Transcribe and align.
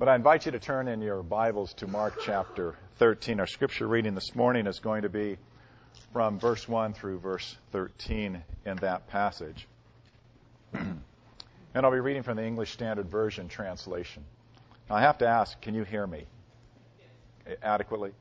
But 0.00 0.08
I 0.08 0.14
invite 0.14 0.46
you 0.46 0.52
to 0.52 0.58
turn 0.58 0.88
in 0.88 1.02
your 1.02 1.22
Bibles 1.22 1.74
to 1.74 1.86
Mark 1.86 2.14
chapter 2.24 2.74
13. 2.98 3.38
Our 3.38 3.46
scripture 3.46 3.86
reading 3.86 4.14
this 4.14 4.34
morning 4.34 4.66
is 4.66 4.78
going 4.78 5.02
to 5.02 5.10
be 5.10 5.36
from 6.14 6.38
verse 6.38 6.66
1 6.66 6.94
through 6.94 7.18
verse 7.18 7.54
13 7.72 8.42
in 8.64 8.76
that 8.78 9.08
passage. 9.08 9.68
and 10.72 11.02
I'll 11.74 11.90
be 11.90 12.00
reading 12.00 12.22
from 12.22 12.38
the 12.38 12.46
English 12.46 12.72
Standard 12.72 13.10
Version 13.10 13.46
translation. 13.48 14.24
Now, 14.88 14.96
I 14.96 15.02
have 15.02 15.18
to 15.18 15.28
ask, 15.28 15.60
can 15.60 15.74
you 15.74 15.84
hear 15.84 16.06
me 16.06 16.24
adequately? 17.62 18.12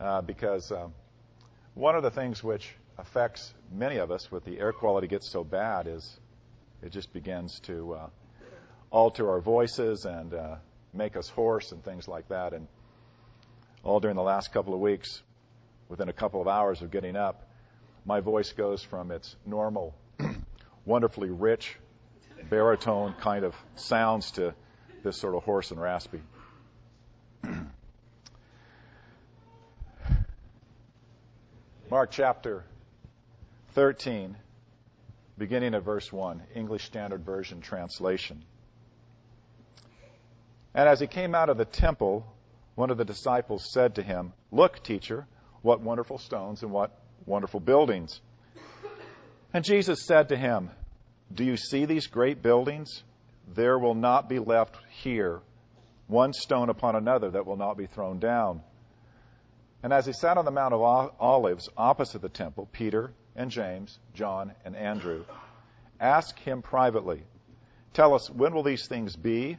Uh, 0.00 0.20
because 0.22 0.72
um, 0.72 0.92
one 1.74 1.94
of 1.94 2.02
the 2.02 2.10
things 2.10 2.42
which 2.42 2.74
affects 2.98 3.54
many 3.70 3.98
of 3.98 4.10
us 4.10 4.32
with 4.32 4.44
the 4.44 4.58
air 4.58 4.72
quality 4.72 5.06
gets 5.06 5.30
so 5.30 5.44
bad 5.44 5.86
is 5.86 6.18
it 6.82 6.90
just 6.90 7.12
begins 7.12 7.60
to 7.60 7.94
uh, 7.94 8.06
alter 8.90 9.30
our 9.30 9.40
voices 9.40 10.06
and 10.06 10.34
uh, 10.34 10.56
make 10.92 11.16
us 11.16 11.28
hoarse 11.28 11.72
and 11.72 11.84
things 11.84 12.08
like 12.08 12.28
that. 12.28 12.52
And 12.52 12.68
all 13.82 14.00
during 14.00 14.16
the 14.16 14.22
last 14.22 14.52
couple 14.52 14.74
of 14.74 14.80
weeks, 14.80 15.22
within 15.88 16.08
a 16.08 16.12
couple 16.12 16.40
of 16.40 16.48
hours 16.48 16.82
of 16.82 16.90
getting 16.90 17.16
up, 17.16 17.48
my 18.04 18.20
voice 18.20 18.52
goes 18.52 18.82
from 18.82 19.10
its 19.10 19.36
normal, 19.46 19.94
wonderfully 20.84 21.30
rich 21.30 21.76
baritone 22.48 23.14
kind 23.20 23.44
of 23.44 23.54
sounds 23.76 24.32
to 24.32 24.54
this 25.02 25.16
sort 25.16 25.34
of 25.34 25.42
hoarse 25.42 25.70
and 25.70 25.80
raspy. 25.80 26.20
Mark 31.90 32.10
chapter 32.10 32.64
13, 33.74 34.36
beginning 35.38 35.74
at 35.74 35.82
verse 35.82 36.12
1, 36.12 36.42
English 36.54 36.84
Standard 36.84 37.24
Version 37.24 37.60
translation. 37.60 38.44
And 40.74 40.88
as 40.88 41.00
he 41.00 41.06
came 41.06 41.34
out 41.34 41.50
of 41.50 41.58
the 41.58 41.64
temple, 41.64 42.26
one 42.74 42.90
of 42.90 42.96
the 42.96 43.04
disciples 43.04 43.70
said 43.72 43.96
to 43.96 44.02
him, 44.02 44.32
Look, 44.50 44.82
teacher, 44.82 45.26
what 45.60 45.80
wonderful 45.80 46.18
stones 46.18 46.62
and 46.62 46.72
what 46.72 46.98
wonderful 47.26 47.60
buildings. 47.60 48.20
And 49.52 49.64
Jesus 49.64 50.06
said 50.06 50.30
to 50.30 50.36
him, 50.36 50.70
Do 51.32 51.44
you 51.44 51.56
see 51.56 51.84
these 51.84 52.06
great 52.06 52.42
buildings? 52.42 53.02
There 53.54 53.78
will 53.78 53.94
not 53.94 54.28
be 54.28 54.38
left 54.38 54.78
here 55.02 55.40
one 56.06 56.32
stone 56.32 56.70
upon 56.70 56.96
another 56.96 57.30
that 57.30 57.46
will 57.46 57.56
not 57.56 57.76
be 57.76 57.86
thrown 57.86 58.18
down. 58.18 58.62
And 59.82 59.92
as 59.92 60.06
he 60.06 60.12
sat 60.12 60.38
on 60.38 60.44
the 60.44 60.50
Mount 60.50 60.74
of 60.74 60.80
Olives 61.18 61.68
opposite 61.76 62.22
the 62.22 62.28
temple, 62.28 62.68
Peter 62.72 63.12
and 63.34 63.50
James, 63.50 63.98
John 64.14 64.52
and 64.64 64.76
Andrew 64.76 65.24
asked 66.00 66.38
him 66.38 66.62
privately, 66.62 67.22
Tell 67.92 68.14
us, 68.14 68.30
when 68.30 68.54
will 68.54 68.62
these 68.62 68.86
things 68.88 69.16
be? 69.16 69.58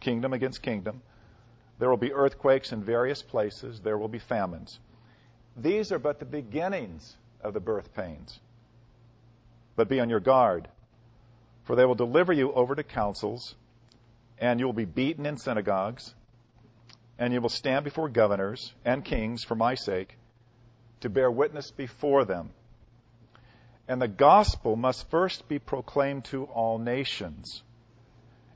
kingdom 0.00 0.32
against 0.32 0.62
kingdom. 0.62 1.02
There 1.78 1.88
will 1.88 1.96
be 1.96 2.12
earthquakes 2.12 2.72
in 2.72 2.82
various 2.82 3.22
places. 3.22 3.80
There 3.80 3.96
will 3.98 4.08
be 4.08 4.18
famines. 4.18 4.78
These 5.56 5.92
are 5.92 5.98
but 5.98 6.18
the 6.18 6.24
beginnings 6.24 7.16
of 7.42 7.54
the 7.54 7.60
birth 7.60 7.94
pains. 7.94 8.38
But 9.76 9.88
be 9.88 10.00
on 10.00 10.10
your 10.10 10.20
guard, 10.20 10.68
for 11.64 11.76
they 11.76 11.84
will 11.84 11.94
deliver 11.94 12.32
you 12.32 12.52
over 12.52 12.74
to 12.74 12.82
councils, 12.82 13.54
and 14.38 14.60
you 14.60 14.66
will 14.66 14.72
be 14.72 14.84
beaten 14.84 15.26
in 15.26 15.38
synagogues, 15.38 16.14
and 17.18 17.32
you 17.32 17.40
will 17.40 17.48
stand 17.48 17.84
before 17.84 18.08
governors 18.08 18.72
and 18.84 19.04
kings 19.04 19.44
for 19.44 19.54
my 19.54 19.74
sake 19.74 20.16
to 21.00 21.08
bear 21.08 21.30
witness 21.30 21.70
before 21.70 22.24
them. 22.24 22.50
And 23.88 24.00
the 24.00 24.08
gospel 24.08 24.76
must 24.76 25.10
first 25.10 25.48
be 25.48 25.58
proclaimed 25.58 26.24
to 26.26 26.44
all 26.44 26.78
nations. 26.78 27.62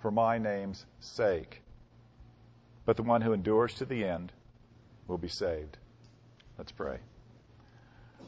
for 0.00 0.10
my 0.10 0.38
name's 0.38 0.84
sake. 1.00 1.62
But 2.84 2.96
the 2.96 3.02
one 3.02 3.20
who 3.20 3.32
endures 3.32 3.74
to 3.74 3.84
the 3.84 4.04
end 4.04 4.32
will 5.06 5.18
be 5.18 5.28
saved. 5.28 5.76
Let's 6.56 6.72
pray. 6.72 6.98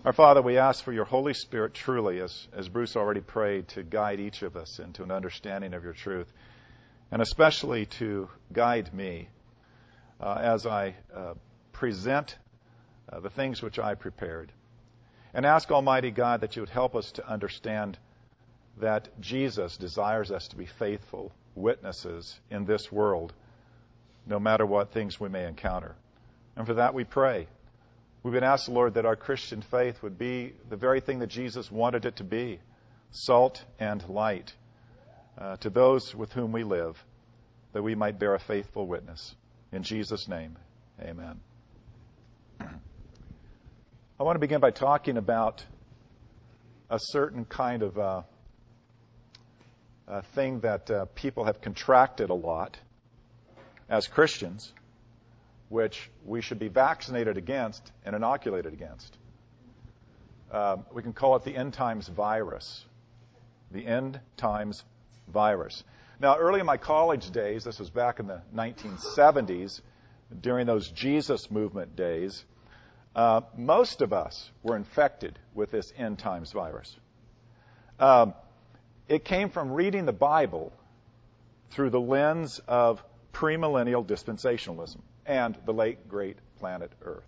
Our 0.05 0.13
Father, 0.13 0.41
we 0.41 0.57
ask 0.57 0.83
for 0.83 0.93
your 0.93 1.05
Holy 1.05 1.35
Spirit 1.35 1.75
truly, 1.75 2.21
as, 2.21 2.49
as 2.55 2.69
Bruce 2.69 2.97
already 2.97 3.21
prayed, 3.21 3.69
to 3.69 3.83
guide 3.83 4.19
each 4.19 4.43
of 4.43 4.57
us 4.57 4.79
into 4.79 5.03
an 5.03 5.11
understanding 5.11 5.75
of 5.75 5.85
your 5.85 5.93
truth, 5.93 6.33
and 7.11 7.21
especially 7.21 7.87
to 7.87 8.29
guide 8.53 8.95
me 8.95 9.29
uh, 10.21 10.39
as 10.41 10.67
I 10.67 10.95
uh, 11.15 11.35
present 11.73 12.37
uh, 13.13 13.21
the 13.21 13.31
things 13.31 13.63
which 13.63 13.79
I 13.79 13.95
prepared. 13.95 14.53
And 15.35 15.45
ask 15.45 15.71
Almighty 15.71 16.11
God 16.11 16.41
that 16.41 16.57
you 16.57 16.63
would 16.63 16.71
help 16.71 16.97
us 16.97 17.13
to 17.13 17.29
understand 17.29 17.99
that 18.79 19.09
Jesus 19.21 19.77
desires 19.77 20.31
us 20.31 20.49
to 20.49 20.57
be 20.57 20.67
faithful 20.67 21.33
witnesses 21.55 22.38
in 22.50 22.65
this 22.65 22.91
world, 22.91 23.33
no 24.27 24.38
matter 24.38 24.66
what 24.66 24.93
things 24.93 25.19
we 25.19 25.28
may 25.28 25.47
encounter. 25.47 25.94
And 26.56 26.66
for 26.66 26.75
that 26.75 26.94
we 26.94 27.05
pray. 27.05 27.47
We've 28.22 28.34
been 28.34 28.44
asked, 28.44 28.69
Lord, 28.69 28.94
that 28.94 29.06
our 29.06 29.16
Christian 29.16 29.62
faith 29.62 30.03
would 30.03 30.19
be 30.19 30.53
the 30.69 30.77
very 30.77 31.00
thing 31.00 31.21
that 31.21 31.28
Jesus 31.28 31.71
wanted 31.71 32.05
it 32.05 32.16
to 32.16 32.25
be 32.25 32.60
salt 33.12 33.65
and 33.78 34.06
light 34.09 34.53
uh, 35.39 35.56
to 35.56 35.71
those 35.71 36.15
with 36.15 36.33
whom 36.33 36.53
we 36.53 36.65
live, 36.65 37.03
that 37.72 37.83
we 37.83 37.94
might 37.94 38.19
bear 38.19 38.34
a 38.34 38.39
faithful 38.39 38.87
witness. 38.87 39.34
In 39.72 39.83
Jesus' 39.83 40.28
name, 40.28 40.56
amen. 41.00 41.41
I 42.60 44.22
want 44.22 44.34
to 44.37 44.41
begin 44.41 44.60
by 44.60 44.71
talking 44.71 45.16
about 45.16 45.65
a 46.91 46.99
certain 47.00 47.44
kind 47.47 47.83
of 47.83 47.99
uh, 47.99 48.22
a 50.10 50.22
thing 50.22 50.60
that 50.60 50.91
uh, 50.91 51.04
people 51.15 51.44
have 51.44 51.60
contracted 51.60 52.31
a 52.31 52.34
lot 52.34 52.76
as 53.88 54.09
Christians, 54.09 54.72
which 55.69 56.10
we 56.25 56.41
should 56.41 56.59
be 56.59 56.69
vaccinated 56.69 57.37
against 57.37 57.93
and 58.04 58.16
inoculated 58.16 58.72
against. 58.72 59.16
Um, 60.50 60.84
we 60.93 61.03
can 61.03 61.12
call 61.12 61.37
it 61.37 61.44
the 61.44 61.56
end 61.56 61.75
times 61.75 62.09
virus. 62.09 62.84
The 63.71 63.87
end 63.87 64.19
times 64.37 64.82
virus. 65.28 65.84
Now, 66.19 66.37
early 66.37 66.59
in 66.59 66.66
my 66.66 66.77
college 66.77 67.31
days, 67.31 67.62
this 67.62 67.78
was 67.78 67.88
back 67.88 68.19
in 68.19 68.27
the 68.27 68.42
1970s, 68.53 69.80
during 70.41 70.66
those 70.66 70.89
Jesus 70.91 71.51
movement 71.51 71.95
days, 71.95 72.45
uh, 73.15 73.42
most 73.56 74.03
of 74.03 74.13
us 74.13 74.51
were 74.63 74.77
infected 74.77 75.39
with 75.54 75.71
this 75.71 75.92
end 75.97 76.18
times 76.18 76.53
virus. 76.53 76.97
Um, 77.98 78.34
it 79.10 79.24
came 79.24 79.51
from 79.51 79.72
reading 79.72 80.07
the 80.07 80.12
Bible 80.12 80.72
through 81.72 81.91
the 81.91 82.01
lens 82.01 82.60
of 82.68 83.03
premillennial 83.33 84.07
dispensationalism 84.07 85.01
and 85.27 85.59
the 85.66 85.72
late 85.72 86.09
great 86.09 86.36
planet 86.60 86.92
Earth. 87.03 87.27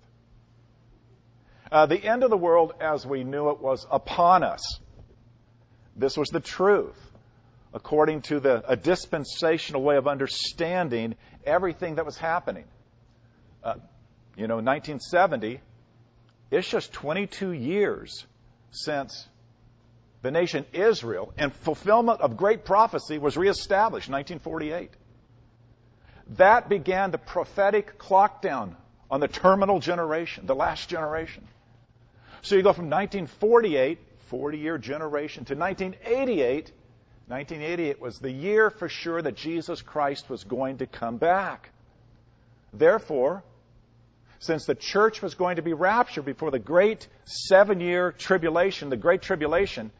Uh, 1.72 1.86
the 1.86 2.02
end 2.02 2.22
of 2.22 2.30
the 2.30 2.36
world 2.36 2.72
as 2.80 3.04
we 3.04 3.24
knew 3.24 3.50
it 3.50 3.60
was 3.60 3.84
upon 3.90 4.44
us. 4.44 4.60
This 5.96 6.16
was 6.16 6.28
the 6.28 6.40
truth, 6.40 6.96
according 7.74 8.22
to 8.22 8.38
the, 8.38 8.62
a 8.70 8.76
dispensational 8.76 9.82
way 9.82 9.96
of 9.96 10.06
understanding 10.06 11.16
everything 11.44 11.96
that 11.96 12.06
was 12.06 12.16
happening. 12.16 12.64
Uh, 13.64 13.74
you 14.36 14.46
know, 14.46 14.56
1970, 14.56 15.60
it's 16.52 16.68
just 16.68 16.92
22 16.92 17.50
years 17.50 18.24
since 18.70 19.26
the 20.22 20.30
nation 20.30 20.64
Israel 20.72 21.32
and 21.36 21.52
fulfillment 21.52 22.20
of 22.20 22.36
great 22.36 22.64
prophecy 22.64 23.18
was 23.18 23.36
reestablished 23.36 24.08
in 24.08 24.14
1948. 24.14 24.90
that 26.38 26.68
began 26.68 27.10
the 27.10 27.18
prophetic 27.18 27.98
clock 27.98 28.40
down 28.40 28.76
on 29.10 29.20
the 29.20 29.28
terminal 29.28 29.80
generation, 29.80 30.46
the 30.46 30.54
last 30.54 30.88
generation. 30.88 31.46
So 32.40 32.56
you 32.56 32.62
go 32.62 32.72
from 32.72 32.88
1948, 32.88 33.98
40 34.28 34.58
year 34.58 34.78
generation, 34.78 35.44
to 35.44 35.54
1988. 35.54 36.72
1988 37.28 38.00
was 38.00 38.18
the 38.18 38.30
year 38.30 38.70
for 38.70 38.88
sure 38.88 39.22
that 39.22 39.36
Jesus 39.36 39.82
Christ 39.82 40.28
was 40.28 40.44
going 40.44 40.78
to 40.78 40.86
come 40.86 41.18
back. 41.18 41.70
Therefore, 42.72 43.42
since 44.38 44.66
the 44.66 44.74
church 44.74 45.22
was 45.22 45.34
going 45.34 45.56
to 45.56 45.62
be 45.62 45.72
raptured 45.72 46.24
before 46.24 46.50
the 46.50 46.58
great 46.58 47.06
seven 47.24 47.80
year 47.80 48.12
tribulation, 48.12 48.88
the 48.88 48.96
great 48.96 49.22
tribulation, 49.22 49.92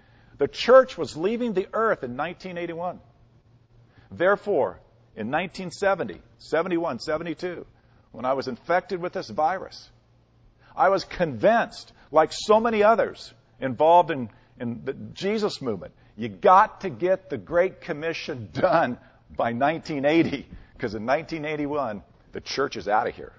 the 0.42 0.48
church 0.48 0.98
was 0.98 1.16
leaving 1.16 1.52
the 1.52 1.68
earth 1.72 2.02
in 2.02 2.16
1981. 2.16 2.98
Therefore, 4.10 4.80
in 5.14 5.30
1970, 5.30 6.20
71, 6.38 6.98
72, 6.98 7.64
when 8.10 8.24
I 8.24 8.32
was 8.32 8.48
infected 8.48 9.00
with 9.00 9.12
this 9.12 9.30
virus, 9.30 9.88
I 10.74 10.88
was 10.88 11.04
convinced, 11.04 11.92
like 12.10 12.32
so 12.32 12.58
many 12.58 12.82
others 12.82 13.32
involved 13.60 14.10
in, 14.10 14.30
in 14.58 14.84
the 14.84 14.94
Jesus 14.94 15.62
movement, 15.62 15.94
you 16.16 16.28
got 16.28 16.80
to 16.80 16.90
get 16.90 17.30
the 17.30 17.38
Great 17.38 17.80
Commission 17.80 18.48
done 18.52 18.98
by 19.36 19.52
1980, 19.52 20.48
because 20.72 20.96
in 20.96 21.06
1981, 21.06 22.02
the 22.32 22.40
church 22.40 22.76
is 22.76 22.88
out 22.88 23.06
of 23.06 23.14
here. 23.14 23.32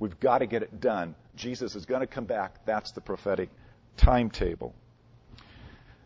We've 0.00 0.18
got 0.18 0.38
to 0.38 0.46
get 0.46 0.64
it 0.64 0.80
done. 0.80 1.14
Jesus 1.36 1.76
is 1.76 1.86
going 1.86 2.00
to 2.00 2.08
come 2.08 2.24
back. 2.24 2.66
That's 2.66 2.90
the 2.90 3.00
prophetic 3.00 3.50
timetable. 3.96 4.74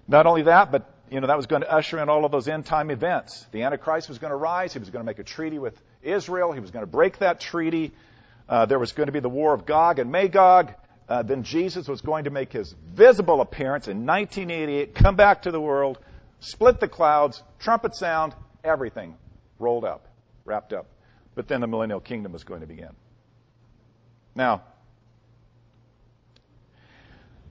Not 0.06 0.26
only 0.26 0.42
that, 0.42 0.70
but 0.70 0.90
you 1.10 1.20
know 1.20 1.26
that 1.26 1.36
was 1.36 1.46
going 1.46 1.62
to 1.62 1.72
usher 1.72 1.98
in 1.98 2.08
all 2.08 2.24
of 2.24 2.32
those 2.32 2.48
end 2.48 2.66
time 2.66 2.90
events. 2.90 3.46
The 3.52 3.62
Antichrist 3.62 4.08
was 4.08 4.18
going 4.18 4.30
to 4.30 4.36
rise. 4.36 4.72
He 4.72 4.78
was 4.78 4.90
going 4.90 5.02
to 5.02 5.06
make 5.06 5.18
a 5.18 5.24
treaty 5.24 5.58
with 5.58 5.80
Israel. 6.02 6.52
He 6.52 6.60
was 6.60 6.70
going 6.70 6.82
to 6.82 6.90
break 6.90 7.18
that 7.18 7.40
treaty. 7.40 7.92
Uh, 8.48 8.66
there 8.66 8.78
was 8.78 8.92
going 8.92 9.06
to 9.06 9.12
be 9.12 9.20
the 9.20 9.28
war 9.28 9.54
of 9.54 9.64
Gog 9.64 9.98
and 9.98 10.10
Magog. 10.10 10.72
Uh, 11.08 11.22
then 11.22 11.42
Jesus 11.42 11.86
was 11.86 12.00
going 12.00 12.24
to 12.24 12.30
make 12.30 12.52
his 12.52 12.74
visible 12.94 13.40
appearance 13.40 13.88
in 13.88 14.06
1988, 14.06 14.94
come 14.94 15.16
back 15.16 15.42
to 15.42 15.50
the 15.50 15.60
world, 15.60 15.98
split 16.40 16.80
the 16.80 16.88
clouds, 16.88 17.42
trumpet 17.58 17.94
sound, 17.94 18.34
everything 18.62 19.16
rolled 19.58 19.84
up, 19.84 20.08
wrapped 20.44 20.72
up. 20.72 20.86
But 21.34 21.48
then 21.48 21.60
the 21.60 21.66
millennial 21.66 22.00
kingdom 22.00 22.32
was 22.32 22.44
going 22.44 22.60
to 22.60 22.66
begin. 22.66 22.90
Now, 24.34 24.62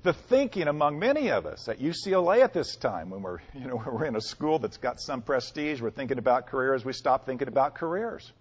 the 0.03 0.13
thinking 0.13 0.67
among 0.67 0.99
many 0.99 1.31
of 1.31 1.45
us 1.45 1.67
at 1.69 1.79
UCLA 1.79 2.43
at 2.43 2.53
this 2.53 2.75
time, 2.75 3.09
when 3.09 3.21
we're, 3.21 3.39
you 3.53 3.67
know, 3.67 3.81
we're 3.91 4.05
in 4.05 4.15
a 4.15 4.21
school 4.21 4.59
that's 4.59 4.77
got 4.77 4.99
some 4.99 5.21
prestige, 5.21 5.81
we're 5.81 5.91
thinking 5.91 6.17
about 6.17 6.47
careers, 6.47 6.85
we 6.85 6.93
stop 6.93 7.25
thinking 7.25 7.47
about 7.47 7.75
careers. 7.75 8.31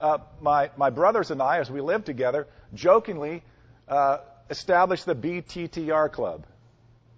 Uh, 0.00 0.18
my, 0.40 0.70
my 0.76 0.90
brothers 0.90 1.30
and 1.30 1.40
I, 1.40 1.60
as 1.60 1.70
we 1.70 1.80
lived 1.80 2.06
together, 2.06 2.48
jokingly 2.74 3.42
uh, 3.86 4.18
established 4.50 5.06
the 5.06 5.14
BTTR 5.14 6.10
Club. 6.10 6.44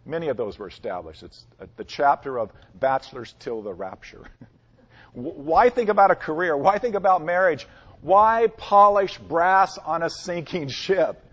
Many 0.05 0.29
of 0.29 0.37
those 0.37 0.59
were 0.59 0.69
established. 0.69 1.23
It's 1.23 1.45
uh, 1.59 1.65
the 1.77 1.85
chapter 1.85 2.39
of 2.39 2.51
Bachelors 2.75 3.35
Till 3.39 3.63
the 3.63 3.73
Rapture. 3.73 4.27
Why 5.15 5.71
think 5.71 5.89
about 5.89 6.11
a 6.11 6.15
career? 6.15 6.55
Why 6.55 6.79
think 6.79 6.95
about 6.95 7.25
marriage? 7.25 7.67
Why 8.03 8.49
polish 8.59 9.17
brass 9.17 9.79
on 9.79 10.03
a 10.03 10.11
sinking 10.11 10.69
ship? 10.69 11.25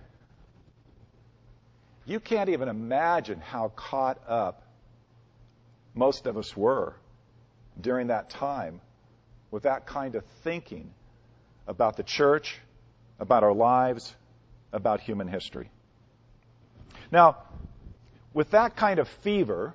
You 2.06 2.20
can't 2.20 2.50
even 2.50 2.68
imagine 2.68 3.40
how 3.40 3.70
caught 3.76 4.20
up 4.28 4.64
most 5.94 6.26
of 6.26 6.38
us 6.38 6.56
were 6.56 6.96
during 7.80 8.08
that 8.08 8.30
time 8.30 8.82
with 9.52 9.64
that 9.64 9.86
kind 9.86 10.16
of 10.16 10.24
thinking 10.44 10.94
about 11.68 11.98
the 11.98 12.04
church, 12.04 12.58
about 13.20 13.44
our 13.44 13.54
lives, 13.54 14.16
about 14.74 15.02
human 15.02 15.28
history. 15.28 15.70
Now, 17.12 17.38
with 18.34 18.52
that 18.52 18.76
kind 18.76 19.00
of 19.00 19.08
fever, 19.08 19.74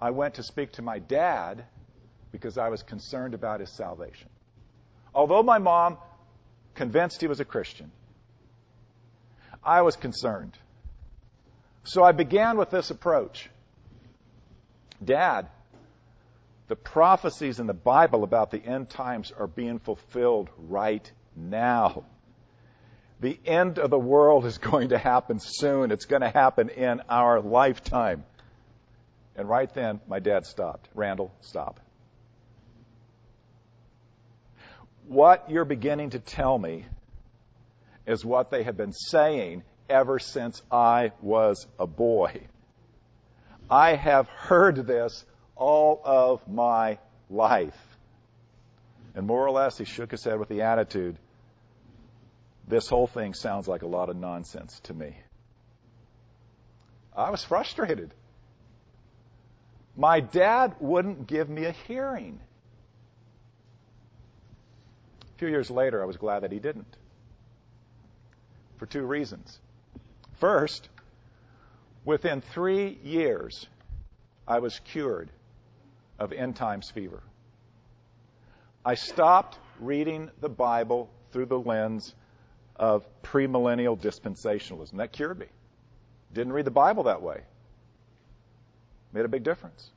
I 0.00 0.10
went 0.10 0.34
to 0.34 0.42
speak 0.42 0.72
to 0.72 0.82
my 0.82 0.98
dad 0.98 1.64
because 2.32 2.56
I 2.56 2.70
was 2.70 2.82
concerned 2.82 3.34
about 3.34 3.60
his 3.60 3.70
salvation. 3.70 4.28
Although 5.14 5.42
my 5.42 5.58
mom 5.58 5.98
convinced 6.74 7.20
he 7.20 7.26
was 7.26 7.40
a 7.40 7.44
Christian, 7.44 7.92
I 9.62 9.82
was 9.82 9.94
concerned. 9.96 10.56
So 11.84 12.04
I 12.04 12.12
began 12.12 12.56
with 12.56 12.70
this 12.70 12.90
approach 12.90 13.48
Dad, 15.04 15.48
the 16.68 16.76
prophecies 16.76 17.58
in 17.58 17.66
the 17.66 17.74
Bible 17.74 18.22
about 18.24 18.50
the 18.50 18.64
end 18.64 18.88
times 18.88 19.32
are 19.36 19.46
being 19.46 19.78
fulfilled 19.78 20.48
right 20.56 21.10
now. 21.36 22.04
The 23.20 23.38
end 23.44 23.78
of 23.78 23.90
the 23.90 23.98
world 23.98 24.46
is 24.46 24.58
going 24.70 24.90
to 24.90 24.98
happen 24.98 25.38
soon. 25.40 25.90
It's 25.90 26.04
going 26.04 26.22
to 26.22 26.30
happen 26.30 26.68
in 26.68 27.02
our 27.08 27.40
lifetime. 27.40 28.24
And 29.34 29.48
right 29.48 29.72
then, 29.72 30.00
my 30.06 30.18
dad 30.18 30.46
stopped. 30.46 30.88
Randall, 30.94 31.32
stop. 31.40 31.80
What 35.08 35.50
you're 35.50 35.64
beginning 35.64 36.10
to 36.10 36.18
tell 36.18 36.58
me 36.58 36.86
is 38.06 38.24
what 38.24 38.50
they 38.50 38.62
have 38.62 38.76
been 38.76 38.92
saying 38.92 39.62
ever 39.92 40.18
since 40.18 40.60
I 40.70 41.12
was 41.20 41.66
a 41.78 41.86
boy. 41.86 42.40
I 43.70 43.94
have 43.94 44.28
heard 44.28 44.86
this 44.86 45.24
all 45.54 46.00
of 46.04 46.48
my 46.48 46.98
life. 47.30 47.78
And 49.14 49.26
more 49.26 49.46
or 49.46 49.50
less, 49.50 49.78
he 49.78 49.84
shook 49.84 50.10
his 50.10 50.24
head 50.24 50.38
with 50.38 50.48
the 50.48 50.62
attitude 50.62 51.16
this 52.66 52.88
whole 52.88 53.06
thing 53.06 53.34
sounds 53.34 53.68
like 53.68 53.82
a 53.82 53.86
lot 53.86 54.08
of 54.08 54.16
nonsense 54.16 54.80
to 54.84 54.94
me. 54.94 55.14
I 57.14 57.30
was 57.30 57.44
frustrated. 57.44 58.14
My 59.96 60.20
dad 60.20 60.76
wouldn't 60.80 61.26
give 61.26 61.48
me 61.48 61.66
a 61.66 61.72
hearing. 61.72 62.40
A 65.34 65.38
few 65.38 65.48
years 65.48 65.70
later, 65.70 66.02
I 66.02 66.06
was 66.06 66.16
glad 66.16 66.44
that 66.44 66.52
he 66.52 66.60
didn't. 66.60 66.96
For 68.78 68.86
two 68.86 69.02
reasons. 69.02 69.60
First, 70.42 70.88
within 72.04 72.40
three 72.40 72.98
years, 73.04 73.68
I 74.48 74.58
was 74.58 74.80
cured 74.80 75.30
of 76.18 76.32
end 76.32 76.56
times 76.56 76.90
fever. 76.90 77.22
I 78.84 78.96
stopped 78.96 79.60
reading 79.78 80.32
the 80.40 80.48
Bible 80.48 81.08
through 81.30 81.46
the 81.46 81.60
lens 81.60 82.16
of 82.74 83.06
premillennial 83.22 83.96
dispensationalism. 83.96 84.96
That 84.96 85.12
cured 85.12 85.38
me. 85.38 85.46
Didn't 86.34 86.54
read 86.54 86.64
the 86.64 86.72
Bible 86.72 87.04
that 87.04 87.22
way. 87.22 87.42
Made 89.12 89.24
a 89.24 89.28
big 89.28 89.44
difference. 89.44 89.90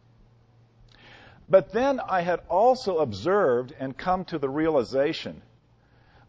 But 1.49 1.73
then 1.73 1.99
I 1.99 2.21
had 2.21 2.41
also 2.49 2.99
observed 2.99 3.73
and 3.79 3.97
come 3.97 4.25
to 4.25 4.37
the 4.37 4.49
realization 4.49 5.41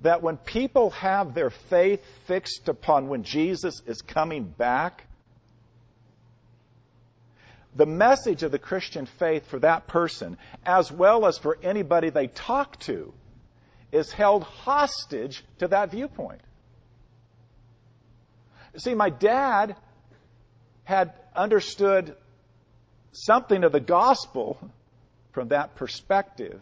that 0.01 0.23
when 0.23 0.37
people 0.37 0.91
have 0.91 1.35
their 1.35 1.51
faith 1.51 2.05
fixed 2.27 2.69
upon 2.69 3.09
when 3.09 3.23
Jesus 3.23 3.81
is 3.87 4.03
coming 4.03 4.45
back, 4.45 5.07
the 7.75 7.87
message 7.87 8.43
of 8.43 8.53
the 8.53 8.59
Christian 8.59 9.07
faith 9.07 9.47
for 9.49 9.59
that 9.61 9.87
person, 9.87 10.39
as 10.65 10.91
well 10.91 11.27
as 11.27 11.39
for 11.39 11.59
anybody 11.63 12.11
they 12.11 12.27
talk 12.27 12.79
to, 12.81 13.13
is 13.93 14.13
held 14.13 14.43
hostage 14.43 15.45
to 15.59 15.69
that 15.69 15.91
viewpoint. 15.91 16.41
See, 18.77 18.95
my 18.95 19.11
dad 19.11 19.77
had 20.85 21.13
understood 21.35 22.15
something 23.13 23.65
of 23.65 23.73
the 23.73 23.81
gospel 23.81 24.59
from 25.33 25.49
that 25.49 25.75
perspective 25.77 26.61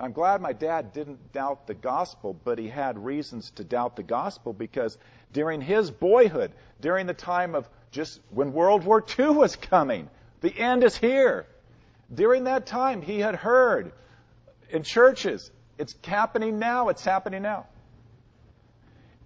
I'm 0.00 0.12
glad 0.12 0.40
my 0.40 0.54
dad 0.54 0.94
didn't 0.94 1.32
doubt 1.32 1.66
the 1.66 1.74
gospel, 1.74 2.34
but 2.44 2.58
he 2.58 2.68
had 2.68 3.04
reasons 3.04 3.50
to 3.56 3.64
doubt 3.64 3.96
the 3.96 4.02
gospel 4.02 4.54
because 4.54 4.96
during 5.30 5.60
his 5.60 5.90
boyhood, 5.90 6.52
during 6.80 7.06
the 7.06 7.14
time 7.14 7.54
of 7.54 7.68
just 7.90 8.18
when 8.30 8.54
World 8.54 8.82
War 8.84 9.04
II 9.18 9.28
was 9.28 9.56
coming, 9.56 10.08
the 10.40 10.56
end 10.56 10.84
is 10.84 10.96
here. 10.96 11.46
During 12.12 12.44
that 12.44 12.64
time, 12.64 13.02
he 13.02 13.20
had 13.20 13.36
heard 13.36 13.92
in 14.70 14.84
churches, 14.84 15.50
it's 15.76 15.94
happening 16.02 16.58
now, 16.58 16.88
it's 16.88 17.04
happening 17.04 17.42
now. 17.42 17.66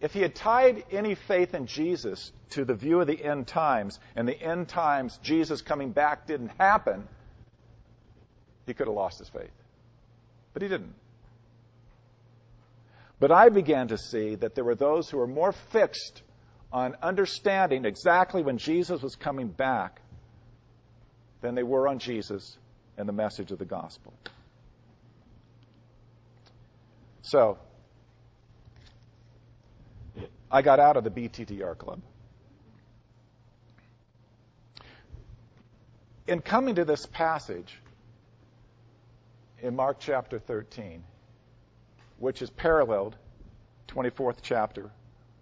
If 0.01 0.13
he 0.13 0.23
had 0.23 0.35
tied 0.35 0.85
any 0.91 1.15
faith 1.15 1.55
in 1.55 1.67
Jesus 1.67 2.33
to 2.51 2.65
the 2.65 2.75
view 2.75 3.01
of 3.01 3.07
the 3.07 3.25
end 3.25 3.47
times, 3.47 4.01
and 4.17 4.27
the 4.27 4.39
end 4.39 4.69
times, 4.69 5.19
Jesus 5.23 5.63
coming 5.63 5.93
back 5.93 6.27
didn't 6.27 6.51
happen, 6.59 7.07
he 8.67 8.75
could 8.75 8.89
have 8.89 8.97
lost 8.97 9.21
his 9.21 9.29
faith. 9.29 9.53
But 10.55 10.63
he 10.63 10.69
didn't. 10.69 10.95
But 13.21 13.31
I 13.31 13.49
began 13.49 13.89
to 13.89 13.99
see 13.99 14.37
that 14.37 14.55
there 14.55 14.65
were 14.65 14.75
those 14.75 15.11
who 15.11 15.19
were 15.19 15.27
more 15.27 15.53
fixed 15.53 16.23
on 16.73 16.97
understanding 17.03 17.85
exactly 17.85 18.43
when 18.43 18.59
Jesus 18.59 19.03
was 19.03 19.15
coming 19.15 19.49
back 19.49 20.01
than 21.41 21.55
they 21.55 21.63
were 21.63 21.87
on 21.87 21.99
Jesus 21.99 22.57
and 22.97 23.09
the 23.09 23.13
message 23.13 23.51
of 23.51 23.59
the 23.59 23.65
gospel. 23.65 24.13
So, 27.23 27.59
I 30.51 30.63
got 30.63 30.79
out 30.79 30.97
of 30.97 31.05
the 31.05 31.11
BTTR 31.11 31.77
club. 31.77 32.01
In 36.27 36.41
coming 36.41 36.77
to 36.77 36.85
this 36.85 37.07
passage 37.07 37.79
in 39.65 39.75
Mark 39.75 39.97
chapter 39.99 40.39
13, 40.39 41.03
which 42.19 42.43
is 42.43 42.51
paralleled, 42.51 43.17
24th 43.89 44.37
chapter 44.43 44.91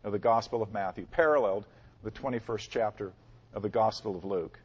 of 0.04 0.12
the 0.12 0.18
Gospel 0.18 0.62
of 0.62 0.72
Matthew, 0.72 1.06
paralleled 1.10 1.64
the 2.04 2.10
21st 2.12 2.68
chapter 2.70 3.12
of 3.52 3.62
the 3.62 3.68
Gospel 3.68 4.16
of 4.16 4.24
Luke. 4.24 4.60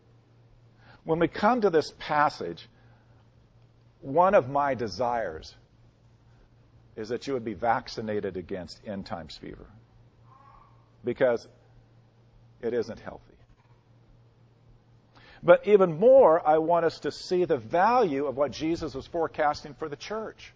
When 1.06 1.18
we 1.18 1.28
come 1.28 1.62
to 1.62 1.72
this 1.72 1.92
passage, 1.98 2.70
one 4.02 4.36
of 4.36 4.48
my 4.48 4.76
desires 4.76 5.56
is 6.96 7.10
that 7.10 7.26
you 7.26 7.34
would 7.34 7.46
be 7.46 7.56
vaccinated 7.56 8.38
against 8.38 8.80
end 8.86 9.08
times 9.08 9.38
fever 9.38 9.66
because 11.04 11.48
it 12.62 12.76
isn't 12.76 13.00
healthy. 13.00 13.37
But 15.48 15.66
even 15.66 15.98
more, 15.98 16.46
I 16.46 16.58
want 16.58 16.84
us 16.84 17.00
to 17.00 17.12
see 17.14 17.46
the 17.46 17.56
value 17.56 18.26
of 18.26 18.36
what 18.36 18.52
Jesus 18.52 18.94
was 18.94 19.08
forecasting 19.08 19.76
for 19.76 19.88
the 19.88 19.96
church. 19.96 20.54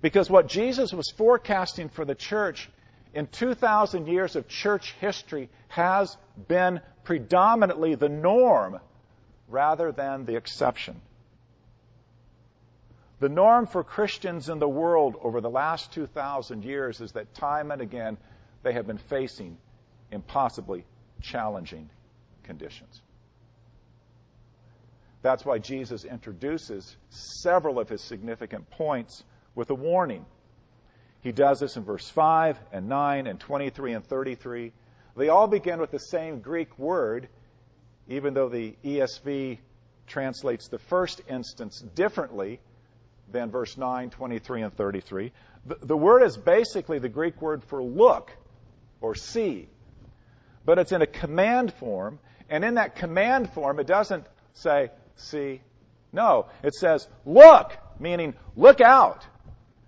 Because 0.00 0.30
what 0.30 0.46
Jesus 0.46 0.92
was 0.92 1.12
forecasting 1.18 1.88
for 1.88 2.04
the 2.04 2.14
church 2.14 2.70
in 3.14 3.26
2,000 3.26 4.06
years 4.06 4.36
of 4.36 4.46
church 4.46 4.92
history 5.00 5.48
has 5.66 6.16
been 6.46 6.80
predominantly 7.02 7.96
the 7.96 8.08
norm 8.08 8.78
rather 9.48 9.90
than 9.90 10.24
the 10.24 10.36
exception. 10.36 11.00
The 13.18 13.28
norm 13.28 13.66
for 13.66 13.82
Christians 13.82 14.48
in 14.48 14.60
the 14.60 14.68
world 14.68 15.16
over 15.20 15.40
the 15.40 15.50
last 15.50 15.92
2,000 15.94 16.64
years 16.64 17.00
is 17.00 17.10
that 17.12 17.34
time 17.34 17.72
and 17.72 17.82
again 17.82 18.18
they 18.62 18.72
have 18.72 18.86
been 18.86 18.98
facing 18.98 19.58
impossibly 20.12 20.84
challenging 21.20 21.90
conditions. 22.44 23.02
That's 25.22 25.44
why 25.44 25.58
Jesus 25.58 26.04
introduces 26.04 26.96
several 27.10 27.78
of 27.78 27.88
his 27.88 28.00
significant 28.00 28.70
points 28.70 29.22
with 29.54 29.70
a 29.70 29.74
warning. 29.74 30.24
He 31.20 31.32
does 31.32 31.60
this 31.60 31.76
in 31.76 31.84
verse 31.84 32.08
5 32.08 32.58
and 32.72 32.88
9 32.88 33.26
and 33.26 33.38
23 33.38 33.92
and 33.92 34.04
33. 34.04 34.72
They 35.16 35.28
all 35.28 35.46
begin 35.46 35.80
with 35.80 35.90
the 35.90 35.98
same 35.98 36.40
Greek 36.40 36.78
word, 36.78 37.28
even 38.08 38.32
though 38.32 38.48
the 38.48 38.74
ESV 38.84 39.58
translates 40.06 40.68
the 40.68 40.78
first 40.78 41.20
instance 41.28 41.84
differently 41.94 42.60
than 43.30 43.50
verse 43.50 43.76
9, 43.76 44.10
23, 44.10 44.62
and 44.62 44.74
33. 44.74 45.32
The, 45.66 45.74
the 45.82 45.96
word 45.96 46.22
is 46.22 46.36
basically 46.36 46.98
the 46.98 47.08
Greek 47.08 47.40
word 47.42 47.62
for 47.64 47.82
look 47.82 48.30
or 49.02 49.14
see, 49.14 49.68
but 50.64 50.78
it's 50.78 50.92
in 50.92 51.02
a 51.02 51.06
command 51.06 51.72
form, 51.74 52.18
and 52.48 52.64
in 52.64 52.74
that 52.74 52.96
command 52.96 53.52
form, 53.52 53.78
it 53.78 53.86
doesn't 53.86 54.24
say 54.54 54.90
see. 55.20 55.60
No, 56.12 56.46
it 56.62 56.74
says 56.74 57.06
look, 57.24 57.76
meaning 57.98 58.34
look 58.56 58.80
out. 58.80 59.26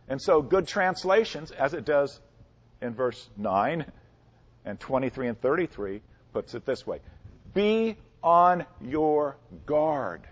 And 0.09 0.21
so, 0.21 0.43
good 0.43 0.67
translations, 0.67 1.51
as 1.53 1.75
it 1.75 1.85
does 1.85 2.21
in 2.81 2.95
verse 2.95 3.29
9 3.37 3.91
and 4.65 4.79
23 4.79 5.29
and 5.29 5.41
33, 5.41 6.03
puts 6.33 6.55
it 6.55 6.67
this 6.67 6.87
way 6.87 7.01
Be 7.55 7.97
on 8.23 8.67
your 8.81 9.37
guard. 9.67 10.23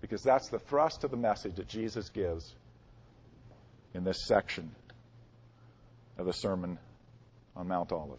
Because 0.00 0.22
that's 0.22 0.48
the 0.48 0.58
thrust 0.58 1.04
of 1.04 1.10
the 1.10 1.16
message 1.16 1.56
that 1.56 1.68
Jesus 1.68 2.08
gives 2.08 2.54
in 3.92 4.02
this 4.02 4.24
section 4.26 4.74
of 6.16 6.26
the 6.26 6.32
Sermon 6.32 6.78
on 7.54 7.68
Mount 7.68 7.92
Olive. 7.92 8.18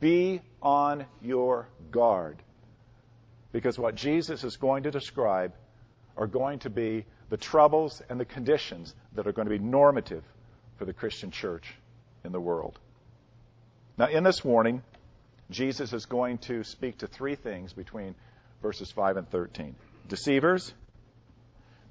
Be 0.00 0.40
on 0.60 1.06
your 1.20 1.68
guard. 1.90 2.38
Because 3.52 3.78
what 3.78 3.94
Jesus 3.94 4.44
is 4.44 4.56
going 4.56 4.84
to 4.84 4.90
describe 4.90 5.52
are 6.16 6.26
going 6.26 6.60
to 6.60 6.70
be 6.70 7.04
the 7.28 7.36
troubles 7.36 8.02
and 8.08 8.18
the 8.18 8.24
conditions 8.24 8.94
that 9.14 9.26
are 9.26 9.32
going 9.32 9.46
to 9.46 9.58
be 9.58 9.62
normative 9.62 10.24
for 10.76 10.84
the 10.84 10.92
Christian 10.92 11.30
church 11.30 11.74
in 12.24 12.32
the 12.32 12.40
world. 12.40 12.78
Now, 13.98 14.06
in 14.08 14.24
this 14.24 14.44
warning, 14.44 14.82
Jesus 15.50 15.92
is 15.92 16.06
going 16.06 16.38
to 16.38 16.64
speak 16.64 16.98
to 16.98 17.06
three 17.06 17.34
things 17.34 17.72
between 17.72 18.14
verses 18.62 18.90
5 18.90 19.16
and 19.18 19.28
13 19.28 19.74
deceivers, 20.08 20.72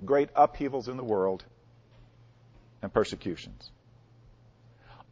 great 0.03 0.29
upheavals 0.35 0.87
in 0.87 0.97
the 0.97 1.03
world, 1.03 1.43
and 2.81 2.91
persecutions. 2.91 3.71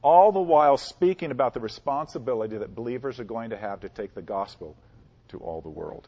All 0.02 0.32
the 0.32 0.40
while 0.40 0.78
speaking 0.78 1.32
about 1.32 1.54
the 1.54 1.60
responsibility 1.60 2.58
that 2.58 2.74
believers 2.74 3.20
are 3.20 3.26
going 3.26 3.50
to 3.50 3.58
have 3.58 3.82
to 3.82 3.90
take 3.90 4.14
the 4.14 4.22
gospel 4.22 4.76
to 5.30 5.38
all 5.38 5.62
the 5.62 5.70
world. 5.70 6.08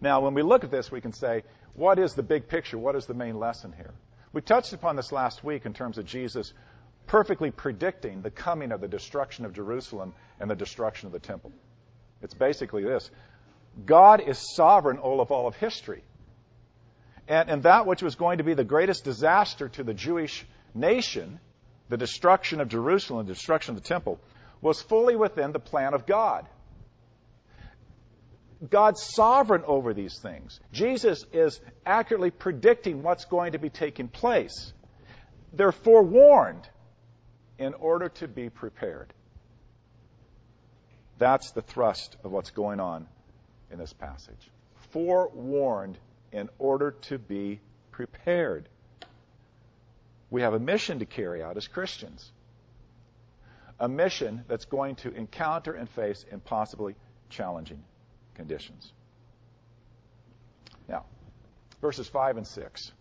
Now, 0.00 0.20
when 0.20 0.34
we 0.34 0.42
look 0.42 0.64
at 0.64 0.70
this, 0.70 0.90
we 0.90 1.00
can 1.00 1.12
say, 1.12 1.42
what 1.74 1.98
is 1.98 2.14
the 2.14 2.22
big 2.22 2.48
picture? 2.48 2.78
What 2.78 2.96
is 2.96 3.06
the 3.06 3.14
main 3.14 3.38
lesson 3.38 3.72
here? 3.76 3.92
We 4.32 4.40
touched 4.40 4.72
upon 4.72 4.96
this 4.96 5.12
last 5.12 5.42
week 5.42 5.66
in 5.66 5.74
terms 5.74 5.98
of 5.98 6.06
Jesus 6.06 6.52
perfectly 7.06 7.50
predicting 7.50 8.22
the 8.22 8.30
coming 8.30 8.70
of 8.70 8.80
the 8.80 8.88
destruction 8.88 9.44
of 9.44 9.52
Jerusalem 9.52 10.14
and 10.38 10.48
the 10.48 10.54
destruction 10.54 11.06
of 11.06 11.12
the 11.12 11.18
temple. 11.18 11.52
It's 12.22 12.34
basically 12.34 12.84
this 12.84 13.10
God 13.84 14.20
is 14.20 14.54
sovereign 14.54 14.98
of 14.98 15.30
all 15.30 15.46
of 15.46 15.56
history. 15.56 16.02
And, 17.28 17.50
and 17.50 17.62
that 17.64 17.86
which 17.86 18.02
was 18.02 18.14
going 18.14 18.38
to 18.38 18.44
be 18.44 18.54
the 18.54 18.64
greatest 18.64 19.04
disaster 19.04 19.68
to 19.70 19.82
the 19.82 19.94
Jewish 19.94 20.44
nation, 20.74 21.40
the 21.90 21.96
destruction 21.96 22.60
of 22.60 22.68
Jerusalem, 22.68 23.26
the 23.26 23.34
destruction 23.34 23.76
of 23.76 23.82
the 23.82 23.86
temple, 23.88 24.18
was 24.62 24.80
fully 24.80 25.16
within 25.16 25.52
the 25.52 25.58
plan 25.58 25.92
of 25.92 26.06
God. 26.06 26.46
God's 28.68 29.02
sovereign 29.02 29.64
over 29.66 29.92
these 29.92 30.18
things. 30.18 30.60
Jesus 30.72 31.24
is 31.32 31.60
accurately 31.84 32.30
predicting 32.30 33.02
what's 33.02 33.24
going 33.24 33.52
to 33.52 33.58
be 33.58 33.70
taking 33.70 34.06
place. 34.06 34.72
They're 35.52 35.72
forewarned 35.72 36.68
in 37.58 37.74
order 37.74 38.08
to 38.08 38.28
be 38.28 38.50
prepared. 38.50 39.12
That's 41.18 41.50
the 41.50 41.62
thrust 41.62 42.16
of 42.22 42.30
what's 42.30 42.50
going 42.50 42.80
on 42.80 43.06
in 43.70 43.78
this 43.78 43.92
passage. 43.92 44.50
Forewarned 44.92 45.98
in 46.32 46.48
order 46.58 46.92
to 47.08 47.18
be 47.18 47.60
prepared. 47.90 48.68
We 50.30 50.42
have 50.42 50.54
a 50.54 50.58
mission 50.58 51.00
to 51.00 51.06
carry 51.06 51.42
out 51.42 51.56
as 51.56 51.66
Christians. 51.66 52.30
A 53.78 53.88
mission 53.88 54.44
that's 54.46 54.64
going 54.64 54.96
to 54.96 55.12
encounter 55.12 55.72
and 55.72 55.88
face 55.90 56.24
impossibly 56.30 56.94
challenging 57.30 57.82
conditions. 58.34 58.92
Now, 60.88 61.04
verses 61.80 62.08
5 62.08 62.36
and 62.36 62.46
6. 62.46 62.92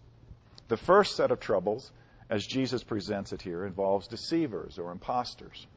The 0.69 0.77
first 0.77 1.15
set 1.15 1.31
of 1.31 1.39
troubles, 1.39 1.91
as 2.29 2.45
Jesus 2.45 2.83
presents 2.83 3.33
it 3.33 3.41
here, 3.41 3.65
involves 3.65 4.07
deceivers 4.07 4.79
or 4.79 4.91
impostors. 4.91 5.67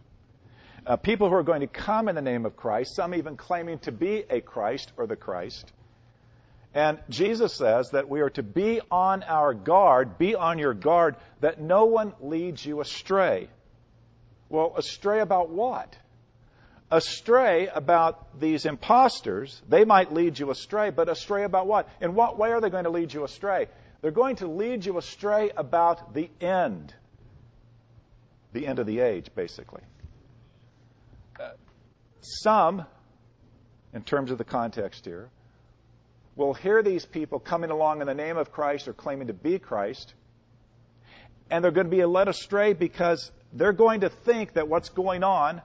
Uh, 0.87 0.97
people 0.97 1.29
who 1.29 1.35
are 1.35 1.43
going 1.43 1.61
to 1.61 1.67
come 1.67 2.09
in 2.09 2.15
the 2.15 2.23
name 2.23 2.45
of 2.45 2.57
Christ, 2.57 2.97
some 2.97 3.15
even 3.15 3.37
claiming 3.37 3.79
to 3.81 3.93
be 3.93 4.25
a 4.29 4.41
Christ 4.41 4.93
or 4.97 5.07
the 5.07 5.17
Christ. 5.17 5.73
And 6.75 6.99
Jesus 7.11 7.55
says 7.55 7.91
that 7.91 8.09
we 8.09 8.21
are 8.21 8.31
to 8.31 8.43
be 8.43 8.81
on 8.91 9.23
our 9.25 9.53
guard, 9.53 10.17
be 10.19 10.35
on 10.35 10.59
your 10.59 10.75
guard, 10.75 11.17
that 11.41 11.61
no 11.61 11.85
one 11.85 12.15
leads 12.21 12.65
you 12.65 12.81
astray. 12.81 13.49
Well, 14.49 14.75
astray 14.77 15.21
about 15.21 15.51
what? 15.51 15.97
astray 16.93 17.69
about 17.69 18.39
these 18.39 18.67
impostors. 18.67 19.61
They 19.69 19.85
might 19.85 20.13
lead 20.13 20.39
you 20.39 20.51
astray, 20.51 20.91
but 20.91 21.09
astray 21.09 21.45
about 21.45 21.67
what? 21.67 21.89
In 22.01 22.15
what 22.15 22.39
way 22.39 22.53
are 22.53 22.61
they 22.61 22.69
going 22.69 22.85
to 22.85 22.91
lead 22.91 23.13
you 23.13 23.25
astray? 23.25 23.67
They're 24.03 24.11
going 24.11 24.37
to 24.37 24.47
lead 24.47 24.85
you 24.85 24.99
astray 24.99 25.51
about 25.57 26.13
the 26.13 26.31
end. 26.41 26.95
The 28.53 28.67
end 28.67 28.79
of 28.79 28.87
the 28.87 29.01
age, 29.01 29.31
basically. 29.35 29.81
Uh, 31.41 31.53
some, 32.21 32.85
in 33.95 34.03
terms 34.03 34.31
of 34.31 34.37
the 34.37 34.45
context 34.45 35.07
here, 35.07 35.31
will 36.37 36.55
hear 36.55 36.83
these 36.83 37.05
people 37.05 37.39
coming 37.39 37.71
along 37.71 38.01
in 38.01 38.07
the 38.07 38.15
name 38.15 38.37
of 38.37 38.53
Christ 38.53 38.89
or 38.89 38.93
claiming 38.93 39.27
to 39.27 39.35
be 39.35 39.59
Christ, 39.59 40.15
and 41.51 41.63
they're 41.63 41.71
going 41.71 41.91
to 41.91 41.97
be 41.97 42.05
led 42.05 42.29
astray 42.29 42.73
because 42.73 43.31
they're 43.53 43.73
going 43.73 44.01
to 44.01 44.09
think 44.09 44.55
that 44.55 44.69
what's 44.69 44.89
going 44.89 45.23
on 45.23 45.61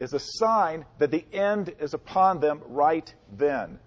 is 0.00 0.12
a 0.12 0.18
sign 0.18 0.84
that 0.98 1.10
the 1.10 1.24
end 1.32 1.74
is 1.80 1.94
upon 1.94 2.40
them 2.40 2.60
right 2.68 3.12
then. 3.36 3.78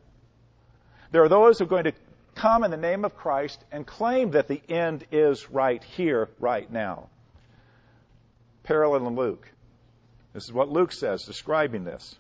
There 1.12 1.24
are 1.24 1.30
those 1.30 1.58
who 1.58 1.66
are 1.66 1.68
going 1.68 1.86
to 1.86 1.94
come 2.36 2.64
in 2.64 2.72
the 2.72 2.78
name 2.78 3.04
of 3.04 3.16
Christ 3.16 3.64
and 3.72 3.86
claim 3.86 4.32
that 4.32 4.48
the 4.48 4.62
end 4.70 5.06
is 5.12 5.50
right 5.50 5.84
here, 5.84 6.30
right 6.40 6.72
now. 6.72 7.10
Parallel 8.64 9.08
in 9.08 9.16
Luke. 9.16 9.52
This 10.34 10.44
is 10.44 10.54
what 10.54 10.70
Luke 10.70 10.92
says 10.92 11.24
describing 11.24 11.84
this. 11.84 12.16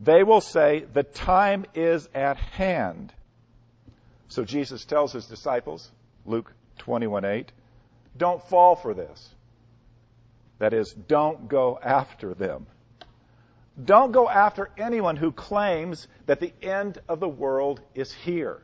They 0.00 0.22
will 0.22 0.40
say, 0.40 0.84
The 0.92 1.02
time 1.02 1.66
is 1.74 2.08
at 2.14 2.36
hand. 2.36 3.12
So 4.28 4.44
Jesus 4.44 4.84
tells 4.84 5.12
his 5.12 5.26
disciples, 5.26 5.90
Luke 6.26 6.52
21:8, 6.80 7.48
don't 8.16 8.42
fall 8.48 8.76
for 8.76 8.94
this. 8.94 9.34
That 10.58 10.74
is, 10.74 10.92
don't 10.92 11.48
go 11.48 11.78
after 11.82 12.34
them. 12.34 12.66
Don't 13.82 14.10
go 14.10 14.28
after 14.28 14.70
anyone 14.76 15.16
who 15.16 15.30
claims 15.30 16.08
that 16.26 16.40
the 16.40 16.52
end 16.62 16.98
of 17.08 17.20
the 17.20 17.28
world 17.28 17.80
is 17.94 18.12
here. 18.12 18.60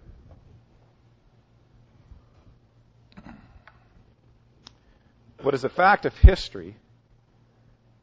What 5.41 5.55
is 5.55 5.62
a 5.62 5.69
fact 5.69 6.05
of 6.05 6.17
history 6.17 6.76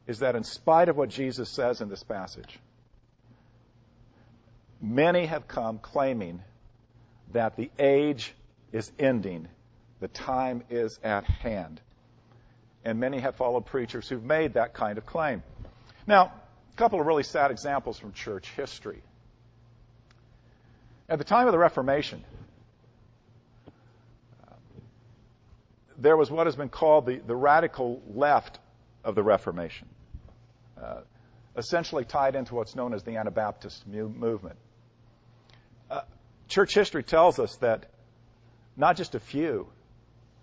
is 0.08 0.20
that, 0.20 0.36
in 0.36 0.44
spite 0.44 0.90
of 0.90 0.96
what 0.96 1.10
Jesus 1.10 1.50
says 1.50 1.82
in 1.82 1.90
this 1.90 2.04
passage, 2.04 2.60
many 4.82 5.26
have 5.26 5.48
come 5.48 5.80
claiming 5.80 6.42
that 7.34 7.56
the 7.56 7.70
age 7.80 8.34
is 8.72 8.92
ending, 9.00 9.48
the 10.00 10.08
time 10.08 10.64
is 10.70 11.00
at 11.04 11.24
hand. 11.24 11.80
And 12.84 13.00
many 13.00 13.20
have 13.20 13.36
followed 13.36 13.66
preachers 13.68 14.10
who've 14.10 14.24
made 14.24 14.56
that 14.56 14.74
kind 14.74 14.98
of 14.98 15.06
claim. 15.06 15.44
Now, 16.08 16.34
a 16.74 16.78
couple 16.78 17.00
of 17.00 17.06
really 17.06 17.24
sad 17.24 17.52
examples 17.52 18.00
from 18.00 18.12
church 18.14 18.50
history. 18.56 19.02
At 21.08 21.20
the 21.20 21.26
time 21.26 21.48
of 21.48 21.52
the 21.52 21.60
Reformation, 21.60 22.24
there 26.02 26.18
was 26.18 26.32
what 26.32 26.48
has 26.48 26.56
been 26.56 26.70
called 26.70 27.06
the, 27.06 27.18
the 27.18 27.36
radical 27.36 28.02
left 28.14 28.60
of 29.04 29.14
the 29.14 29.22
Reformation, 29.22 29.88
uh, 30.82 31.02
essentially 31.56 32.06
tied 32.06 32.36
into 32.36 32.56
what's 32.56 32.76
known 32.76 32.94
as 32.94 33.04
the 33.04 33.18
Anabaptist 33.18 33.86
mu- 33.88 34.10
movement. 34.10 34.56
Church 36.51 36.74
history 36.74 37.01
tells 37.01 37.39
us 37.39 37.55
that 37.62 37.86
not 38.75 38.98
just 38.98 39.15
a 39.15 39.22
few, 39.22 39.67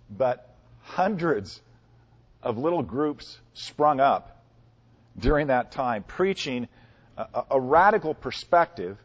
but 0.08 0.54
hundreds 0.80 1.60
of 2.42 2.56
little 2.56 2.82
groups 2.82 3.38
sprung 3.52 4.00
up 4.00 4.42
during 5.18 5.48
that 5.48 5.70
time, 5.70 6.02
preaching 6.02 6.66
a, 7.18 7.44
a 7.50 7.60
radical 7.60 8.14
perspective, 8.14 8.96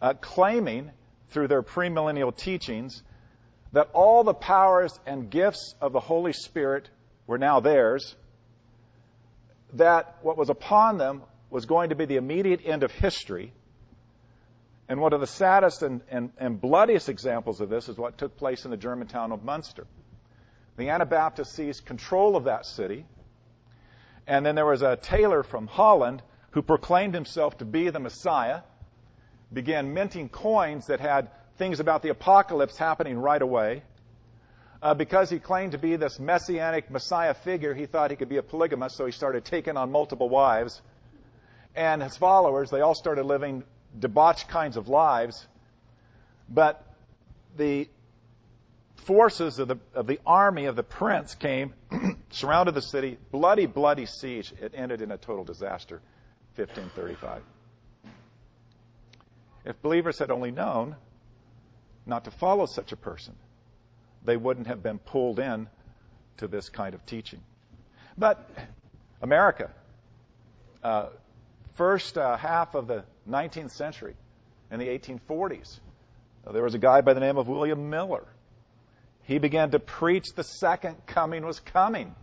uh, 0.00 0.14
claiming 0.14 0.90
through 1.28 1.46
their 1.46 1.62
premillennial 1.62 2.34
teachings 2.34 3.02
that 3.72 3.90
all 3.92 4.24
the 4.24 4.32
powers 4.32 4.98
and 5.04 5.28
gifts 5.28 5.74
of 5.78 5.92
the 5.92 6.00
Holy 6.00 6.32
Spirit 6.32 6.88
were 7.26 7.36
now 7.36 7.60
theirs, 7.60 8.16
that 9.74 10.16
what 10.22 10.38
was 10.38 10.48
upon 10.48 10.96
them 10.96 11.20
was 11.50 11.66
going 11.66 11.90
to 11.90 11.96
be 11.96 12.06
the 12.06 12.16
immediate 12.16 12.62
end 12.64 12.82
of 12.82 12.90
history. 12.92 13.52
And 14.90 15.00
one 15.00 15.14
of 15.14 15.20
the 15.20 15.26
saddest 15.26 15.82
and, 15.82 16.02
and, 16.10 16.32
and 16.36 16.60
bloodiest 16.60 17.08
examples 17.08 17.62
of 17.62 17.70
this 17.70 17.88
is 17.88 17.96
what 17.96 18.18
took 18.18 18.36
place 18.36 18.66
in 18.66 18.70
the 18.70 18.76
German 18.76 19.06
town 19.06 19.32
of 19.32 19.42
Munster. 19.42 19.86
The 20.76 20.90
Anabaptists 20.90 21.54
seized 21.54 21.86
control 21.86 22.36
of 22.36 22.44
that 22.44 22.66
city 22.66 23.06
and 24.30 24.46
then 24.46 24.54
there 24.54 24.64
was 24.64 24.82
a 24.82 24.94
tailor 24.94 25.42
from 25.42 25.66
Holland 25.66 26.22
who 26.52 26.62
proclaimed 26.62 27.14
himself 27.14 27.58
to 27.58 27.64
be 27.64 27.90
the 27.90 27.98
Messiah, 27.98 28.60
began 29.52 29.92
minting 29.92 30.28
coins 30.28 30.86
that 30.86 31.00
had 31.00 31.30
things 31.56 31.80
about 31.80 32.02
the 32.02 32.10
apocalypse 32.10 32.76
happening 32.76 33.18
right 33.18 33.42
away. 33.42 33.82
Uh, 34.80 34.94
because 34.94 35.28
he 35.30 35.40
claimed 35.40 35.72
to 35.72 35.78
be 35.78 35.96
this 35.96 36.20
messianic 36.20 36.92
Messiah 36.92 37.34
figure, 37.34 37.74
he 37.74 37.86
thought 37.86 38.12
he 38.12 38.16
could 38.16 38.28
be 38.28 38.36
a 38.36 38.42
polygamist, 38.42 38.96
so 38.96 39.04
he 39.04 39.10
started 39.10 39.44
taking 39.44 39.76
on 39.76 39.90
multiple 39.90 40.28
wives. 40.28 40.80
And 41.74 42.00
his 42.00 42.16
followers, 42.16 42.70
they 42.70 42.82
all 42.82 42.94
started 42.94 43.24
living 43.26 43.64
debauched 43.98 44.48
kinds 44.48 44.76
of 44.76 44.88
lives. 44.88 45.46
But 46.48 46.84
the 47.56 47.88
forces 48.96 49.58
of 49.58 49.68
the, 49.68 49.76
of 49.94 50.06
the 50.06 50.20
army 50.26 50.66
of 50.66 50.76
the 50.76 50.82
prince 50.82 51.34
came, 51.34 51.74
surrounded 52.30 52.74
the 52.74 52.82
city, 52.82 53.18
bloody, 53.30 53.66
bloody 53.66 54.06
siege. 54.06 54.52
It 54.60 54.72
ended 54.74 55.00
in 55.00 55.10
a 55.10 55.18
total 55.18 55.44
disaster, 55.44 56.00
1535. 56.56 57.42
If 59.64 59.80
believers 59.82 60.18
had 60.18 60.30
only 60.30 60.50
known 60.50 60.96
not 62.06 62.24
to 62.24 62.30
follow 62.30 62.66
such 62.66 62.92
a 62.92 62.96
person, 62.96 63.34
they 64.24 64.36
wouldn't 64.36 64.66
have 64.66 64.82
been 64.82 64.98
pulled 64.98 65.38
in 65.38 65.68
to 66.38 66.48
this 66.48 66.68
kind 66.68 66.94
of 66.94 67.04
teaching. 67.06 67.40
But 68.16 68.50
America, 69.22 69.70
uh, 70.82 71.08
first 71.74 72.18
uh, 72.18 72.36
half 72.36 72.74
of 72.74 72.86
the 72.86 73.04
19th 73.28 73.72
century, 73.72 74.14
in 74.70 74.78
the 74.78 74.86
1840s, 74.86 75.80
uh, 76.46 76.52
there 76.52 76.62
was 76.62 76.74
a 76.74 76.78
guy 76.78 77.00
by 77.00 77.14
the 77.14 77.20
name 77.20 77.36
of 77.36 77.48
William 77.48 77.90
Miller 77.90 78.26
he 79.30 79.38
began 79.38 79.70
to 79.70 79.78
preach 79.78 80.32
the 80.34 80.42
second 80.42 80.96
coming 81.06 81.46
was 81.46 81.60
coming. 81.60 82.16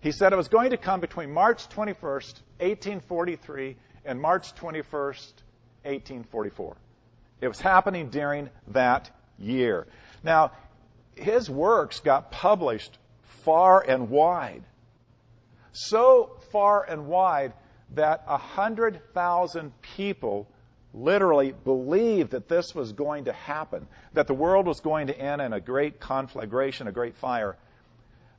He 0.00 0.10
said 0.10 0.32
it 0.32 0.36
was 0.36 0.48
going 0.48 0.70
to 0.70 0.78
come 0.78 1.00
between 1.00 1.30
March 1.30 1.68
21st, 1.68 2.40
1843, 2.60 3.76
and 4.06 4.18
March 4.18 4.54
21st, 4.54 5.34
1844. 5.82 6.76
It 7.42 7.48
was 7.48 7.60
happening 7.60 8.08
during 8.08 8.48
that 8.68 9.10
year. 9.38 9.86
Now, 10.22 10.52
his 11.14 11.50
works 11.50 12.00
got 12.00 12.30
published 12.30 12.96
far 13.44 13.84
and 13.86 14.08
wide. 14.08 14.62
So 15.72 16.38
far 16.52 16.84
and 16.88 17.06
wide 17.06 17.52
that 17.94 18.26
100,000 18.26 19.72
people 19.96 20.48
literally 20.94 21.52
believed 21.52 22.32
that 22.32 22.48
this 22.48 22.74
was 22.74 22.92
going 22.92 23.26
to 23.26 23.32
happen, 23.32 23.86
that 24.14 24.26
the 24.26 24.34
world 24.34 24.66
was 24.66 24.80
going 24.80 25.08
to 25.08 25.18
end 25.18 25.40
in 25.40 25.52
a 25.52 25.60
great 25.60 26.00
conflagration, 26.00 26.88
a 26.88 26.92
great 26.92 27.16
fire, 27.16 27.56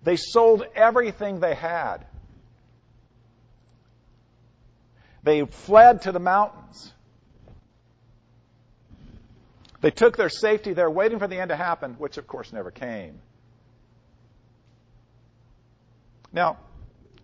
they 0.04 0.16
sold 0.16 0.64
everything 0.76 1.40
they 1.40 1.56
had. 1.56 2.06
They 5.24 5.46
fled 5.46 6.04
to 6.04 6.12
the 6.12 6.20
mountains. 6.20 6.94
They 9.82 9.92
took 9.92 10.18
their 10.18 10.30
safety 10.30 10.74
there, 10.74 10.90
waiting 10.90 11.20
for 11.20 11.28
the 11.28 11.40
end 11.40 11.50
to 11.50 11.56
happen, 11.56 11.96
which 11.96 12.18
of 12.18 12.28
course 12.28 12.52
never 12.52 12.72
came. 12.72 13.20
Now, 16.32 16.58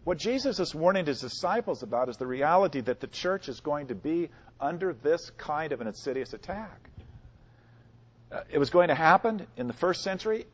what 0.05 0.19
Jesus 0.19 0.59
is 0.59 0.73
warning 0.73 1.07
his 1.07 1.19
disciples 1.19 1.81
about 1.81 2.09
is 2.09 2.17
the 2.17 2.27
reality 2.27 2.79
that 2.79 2.99
the 2.99 3.07
church 3.07 3.49
is 3.49 3.59
going 3.59 3.87
to 3.87 3.95
be 3.95 4.29
under 4.61 4.93
this 4.93 5.31
kind 5.31 5.71
of 5.71 5.81
an 5.81 5.87
insidious 5.87 6.31
attack. 6.31 6.89
Uh, 8.31 8.41
it 8.51 8.59
was 8.59 8.69
going 8.69 8.89
to 8.89 8.95
happen 8.95 9.47
in 9.57 9.65
the 9.65 9.73
first 9.73 10.03
century. 10.03 10.45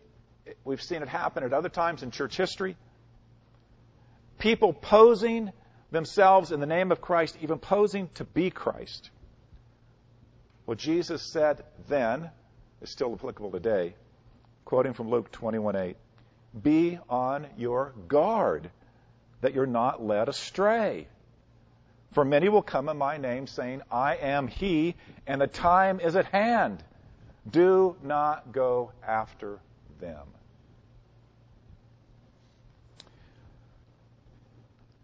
We've 0.63 0.81
seen 0.81 1.01
it 1.01 1.09
happen 1.09 1.43
at 1.43 1.51
other 1.51 1.67
times 1.67 2.01
in 2.01 2.11
church 2.11 2.37
history. 2.37 2.77
People 4.39 4.71
posing 4.71 5.51
themselves 5.91 6.53
in 6.53 6.61
the 6.61 6.65
name 6.65 6.93
of 6.93 7.01
Christ, 7.01 7.37
even 7.41 7.59
posing 7.59 8.07
to 8.15 8.23
be 8.23 8.51
Christ. 8.51 9.09
What 10.63 10.77
Jesus 10.77 11.29
said 11.33 11.65
then 11.89 12.29
is 12.81 12.89
still 12.89 13.13
applicable 13.13 13.51
today. 13.51 13.95
Quoting 14.63 14.93
from 14.93 15.09
Luke 15.09 15.29
21:8, 15.29 15.97
"Be 16.63 16.99
on 17.09 17.47
your 17.57 17.93
guard 18.07 18.71
that 19.41 19.53
you're 19.53 19.65
not 19.65 20.01
led 20.01 20.29
astray." 20.29 21.07
For 22.13 22.25
many 22.25 22.49
will 22.49 22.61
come 22.61 22.89
in 22.89 22.97
my 22.97 23.17
name, 23.17 23.47
saying, 23.47 23.81
I 23.89 24.15
am 24.17 24.47
he, 24.47 24.95
and 25.27 25.39
the 25.39 25.47
time 25.47 25.99
is 25.99 26.15
at 26.15 26.25
hand. 26.25 26.83
Do 27.49 27.95
not 28.03 28.51
go 28.51 28.91
after 29.01 29.59
them. 29.99 30.27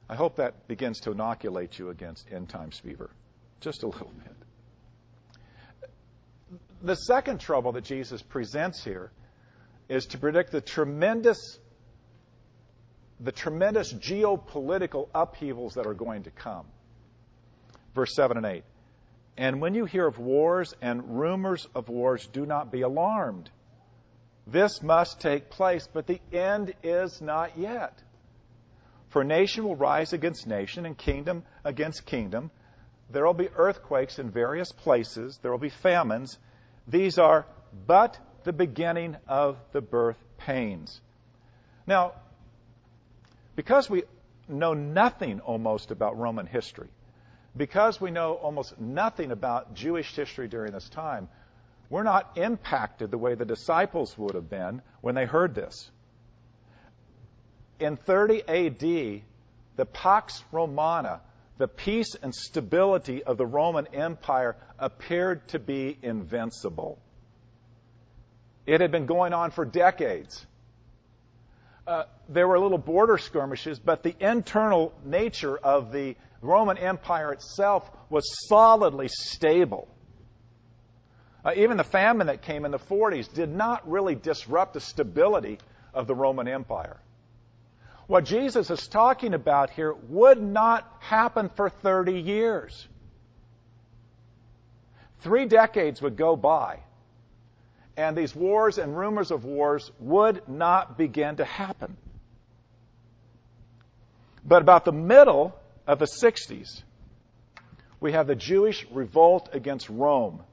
I 0.10 0.16
hope 0.16 0.36
that 0.38 0.68
begins 0.68 1.00
to 1.02 1.12
inoculate 1.12 1.80
you 1.80 1.90
against 1.90 2.32
end 2.32 2.50
times 2.50 2.80
fever. 2.80 3.10
Just 3.62 3.84
a 3.84 3.88
little 3.88 4.12
bit. 4.24 4.36
The 6.82 6.96
second 6.96 7.40
trouble 7.40 7.72
that 7.74 7.84
Jesus 7.84 8.22
presents 8.22 8.84
here 8.84 9.12
is 9.90 10.06
to 10.08 10.18
predict 10.18 10.52
the 10.52 10.62
tremendous 10.62 11.60
the 13.20 13.32
tremendous 13.32 13.94
geopolitical 13.94 15.10
upheavals 15.14 15.76
that 15.76 15.86
are 15.86 15.94
going 15.94 16.24
to 16.24 16.32
come 16.32 16.66
verse 17.98 18.14
7 18.14 18.38
and 18.38 18.46
8. 18.46 18.64
And 19.38 19.60
when 19.60 19.74
you 19.74 19.86
hear 19.86 20.08
of 20.08 20.20
wars 20.20 20.74
and 20.82 21.20
rumors 21.20 21.68
of 21.74 21.90
wars, 21.90 22.28
do 22.32 22.46
not 22.46 22.72
be 22.72 22.82
alarmed. 22.82 23.50
This 24.46 24.84
must 24.84 25.20
take 25.20 25.50
place, 25.50 25.90
but 25.92 26.06
the 26.06 26.22
end 26.32 26.74
is 26.84 27.22
not 27.22 27.58
yet. 27.58 28.02
For 29.10 29.24
nation 29.24 29.64
will 29.64 29.76
rise 29.76 30.14
against 30.14 30.46
nation 30.46 30.86
and 30.86 30.96
kingdom 30.96 31.44
against 31.64 32.06
kingdom. 32.06 32.52
There 33.10 33.26
will 33.26 33.34
be 33.34 33.50
earthquakes 33.50 34.20
in 34.20 34.30
various 34.30 34.72
places. 34.72 35.40
There 35.42 35.52
will 35.52 35.58
be 35.58 35.70
famines. 35.70 36.38
These 36.88 37.18
are 37.18 37.48
but 37.88 38.18
the 38.44 38.54
beginning 38.54 39.18
of 39.28 39.58
the 39.72 39.82
birth 39.82 40.18
pains. 40.38 41.02
Now, 41.88 42.14
because 43.58 43.90
we 43.90 44.04
know 44.48 44.76
nothing 44.76 45.42
almost 45.42 45.90
about 45.90 46.18
Roman 46.18 46.46
history, 46.46 46.88
because 47.58 48.00
we 48.00 48.12
know 48.12 48.34
almost 48.34 48.80
nothing 48.80 49.32
about 49.32 49.74
Jewish 49.74 50.16
history 50.16 50.48
during 50.48 50.72
this 50.72 50.88
time, 50.88 51.28
we're 51.90 52.04
not 52.04 52.38
impacted 52.38 53.10
the 53.10 53.18
way 53.18 53.34
the 53.34 53.46
disciples 53.46 54.16
would 54.18 54.36
have 54.36 54.50
been 54.50 54.82
when 55.02 55.16
they 55.16 55.26
heard 55.26 55.56
this. 55.56 55.90
In 57.80 57.98
30 57.98 58.44
AD, 58.48 59.22
the 59.76 59.86
Pax 59.92 60.44
Romana, 60.52 61.22
the 61.58 61.68
peace 61.68 62.16
and 62.22 62.36
stability 62.36 63.24
of 63.24 63.38
the 63.38 63.46
Roman 63.46 63.88
Empire, 63.88 64.56
appeared 64.78 65.48
to 65.50 65.60
be 65.60 65.98
invincible. 66.04 67.00
It 68.68 68.82
had 68.82 68.92
been 68.92 69.08
going 69.08 69.34
on 69.34 69.50
for 69.50 69.66
decades. 69.66 70.46
Uh, 71.88 72.04
there 72.28 72.50
were 72.50 72.60
little 72.60 72.78
border 72.78 73.18
skirmishes, 73.18 73.80
but 73.80 74.04
the 74.04 74.14
internal 74.20 74.94
nature 75.06 75.58
of 75.58 75.94
the 75.94 76.18
Roman 76.42 76.78
Empire 76.78 77.32
itself 77.32 77.90
was 78.10 78.26
solidly 78.50 79.08
stable. 79.08 79.88
Uh, 81.46 81.54
even 81.56 81.78
the 81.78 81.86
famine 81.86 82.28
that 82.28 82.42
came 82.42 82.66
in 82.66 82.72
the 82.72 82.80
40s 82.80 83.34
did 83.34 83.50
not 83.50 83.90
really 83.90 84.16
disrupt 84.16 84.74
the 84.74 84.82
stability 84.82 85.60
of 85.94 86.08
the 86.08 86.14
Roman 86.14 86.50
Empire. 86.50 86.98
What 88.08 88.26
Jesus 88.26 88.70
is 88.70 88.86
talking 88.90 89.34
about 89.34 89.70
here 89.70 89.94
would 90.10 90.42
not 90.42 90.86
happen 91.00 91.50
for 91.56 91.70
30 91.70 92.20
years. 92.20 92.86
Three 95.22 95.46
decades 95.46 96.02
would 96.02 96.18
go 96.18 96.36
by 96.36 96.80
and 97.98 98.16
these 98.16 98.36
wars 98.36 98.78
and 98.78 98.96
rumors 98.96 99.32
of 99.32 99.44
wars 99.44 99.92
would 100.00 100.48
not 100.48 100.98
begin 100.98 101.38
to 101.38 101.46
happen. 101.46 101.98
But 104.46 104.62
about 104.62 104.86
the 104.86 104.92
middle 104.92 105.60
of 105.88 105.98
the 105.98 106.06
60s, 106.06 106.84
we 108.00 108.12
have 108.12 108.28
the 108.28 108.36
Jewish 108.36 108.86
revolt 108.92 109.50
against 109.52 109.90
Rome, 109.90 110.44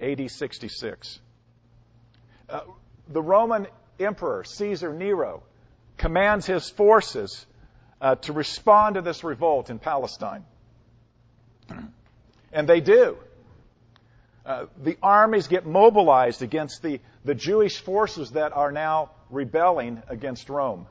AD 0.00 0.30
66. 0.30 1.18
Uh, 2.48 2.60
the 3.08 3.22
Roman 3.22 3.66
emperor, 3.98 4.44
Caesar 4.44 4.92
Nero, 4.92 5.42
commands 5.96 6.46
his 6.46 6.68
forces 6.68 7.46
uh, 8.02 8.16
to 8.16 8.34
respond 8.34 8.96
to 8.96 9.02
this 9.02 9.24
revolt 9.24 9.70
in 9.70 9.78
Palestine. 9.78 10.44
And 12.50 12.66
they 12.66 12.80
do. 12.80 13.18
Uh, 14.48 14.64
the 14.82 14.96
armies 15.02 15.46
get 15.46 15.66
mobilized 15.66 16.40
against 16.40 16.82
the, 16.82 17.00
the 17.22 17.34
Jewish 17.34 17.80
forces 17.80 18.30
that 18.30 18.54
are 18.54 18.72
now 18.72 19.10
rebelling 19.28 20.02
against 20.08 20.48
Rome. 20.48 20.86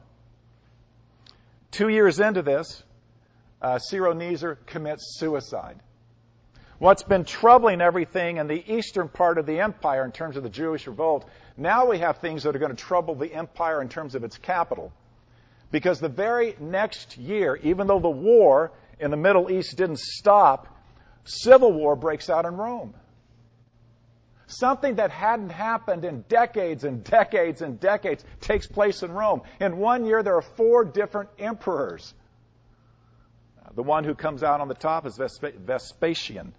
Two 1.71 1.89
years 1.89 2.19
into 2.19 2.43
this, 2.43 2.83
uh, 3.59 3.79
commits 4.67 5.17
suicide. 5.17 5.79
What's 6.77 7.01
been 7.01 7.25
troubling 7.25 7.81
everything 7.81 8.37
in 8.37 8.45
the 8.45 8.63
eastern 8.71 9.09
part 9.09 9.39
of 9.39 9.47
the 9.47 9.59
empire 9.59 10.05
in 10.05 10.11
terms 10.11 10.37
of 10.37 10.43
the 10.43 10.49
Jewish 10.49 10.85
revolt, 10.85 11.27
now 11.57 11.87
we 11.87 11.97
have 11.97 12.19
things 12.19 12.43
that 12.43 12.55
are 12.55 12.59
going 12.59 12.75
to 12.75 12.77
trouble 12.77 13.15
the 13.15 13.33
empire 13.33 13.81
in 13.81 13.89
terms 13.89 14.13
of 14.13 14.23
its 14.23 14.37
capital. 14.37 14.93
Because 15.71 15.99
the 15.99 16.09
very 16.09 16.55
next 16.59 17.17
year, 17.17 17.55
even 17.63 17.87
though 17.87 17.99
the 17.99 18.07
war 18.07 18.71
in 18.99 19.09
the 19.09 19.17
Middle 19.17 19.49
East 19.49 19.75
didn't 19.77 19.97
stop, 19.97 20.67
civil 21.23 21.73
war 21.73 21.95
breaks 21.95 22.29
out 22.29 22.45
in 22.45 22.55
Rome. 22.55 22.93
Something 24.47 24.95
that 24.95 25.11
hadn't 25.11 25.49
happened 25.49 26.05
in 26.05 26.21
decades 26.29 26.85
and 26.85 27.03
decades 27.03 27.61
and 27.61 27.79
decades 27.79 28.23
takes 28.39 28.65
place 28.65 29.03
in 29.03 29.11
Rome. 29.11 29.41
In 29.59 29.77
one 29.77 30.05
year, 30.05 30.23
there 30.23 30.35
are 30.35 30.41
four 30.41 30.85
different 30.85 31.29
emperors. 31.37 32.13
The 33.75 33.83
one 33.83 34.05
who 34.05 34.15
comes 34.15 34.43
out 34.43 34.61
on 34.61 34.69
the 34.69 34.73
top 34.73 35.05
is 35.05 35.17
Vespasian. 35.17 36.53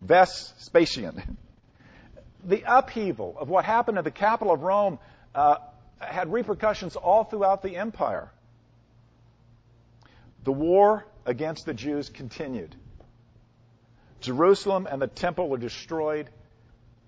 Vespasian. 0.00 1.36
The 2.42 2.64
upheaval 2.66 3.36
of 3.38 3.50
what 3.50 3.66
happened 3.66 3.98
at 3.98 4.04
the 4.04 4.10
capital 4.10 4.54
of 4.54 4.62
Rome 4.62 4.98
uh, 5.34 5.56
had 5.98 6.32
repercussions 6.32 6.96
all 6.96 7.24
throughout 7.24 7.62
the 7.62 7.76
empire. 7.76 8.32
The 10.44 10.52
war 10.52 11.06
against 11.26 11.66
the 11.66 11.74
Jews 11.74 12.08
continued. 12.08 12.74
Jerusalem 14.20 14.86
and 14.90 15.00
the 15.00 15.06
temple 15.06 15.48
were 15.48 15.58
destroyed 15.58 16.30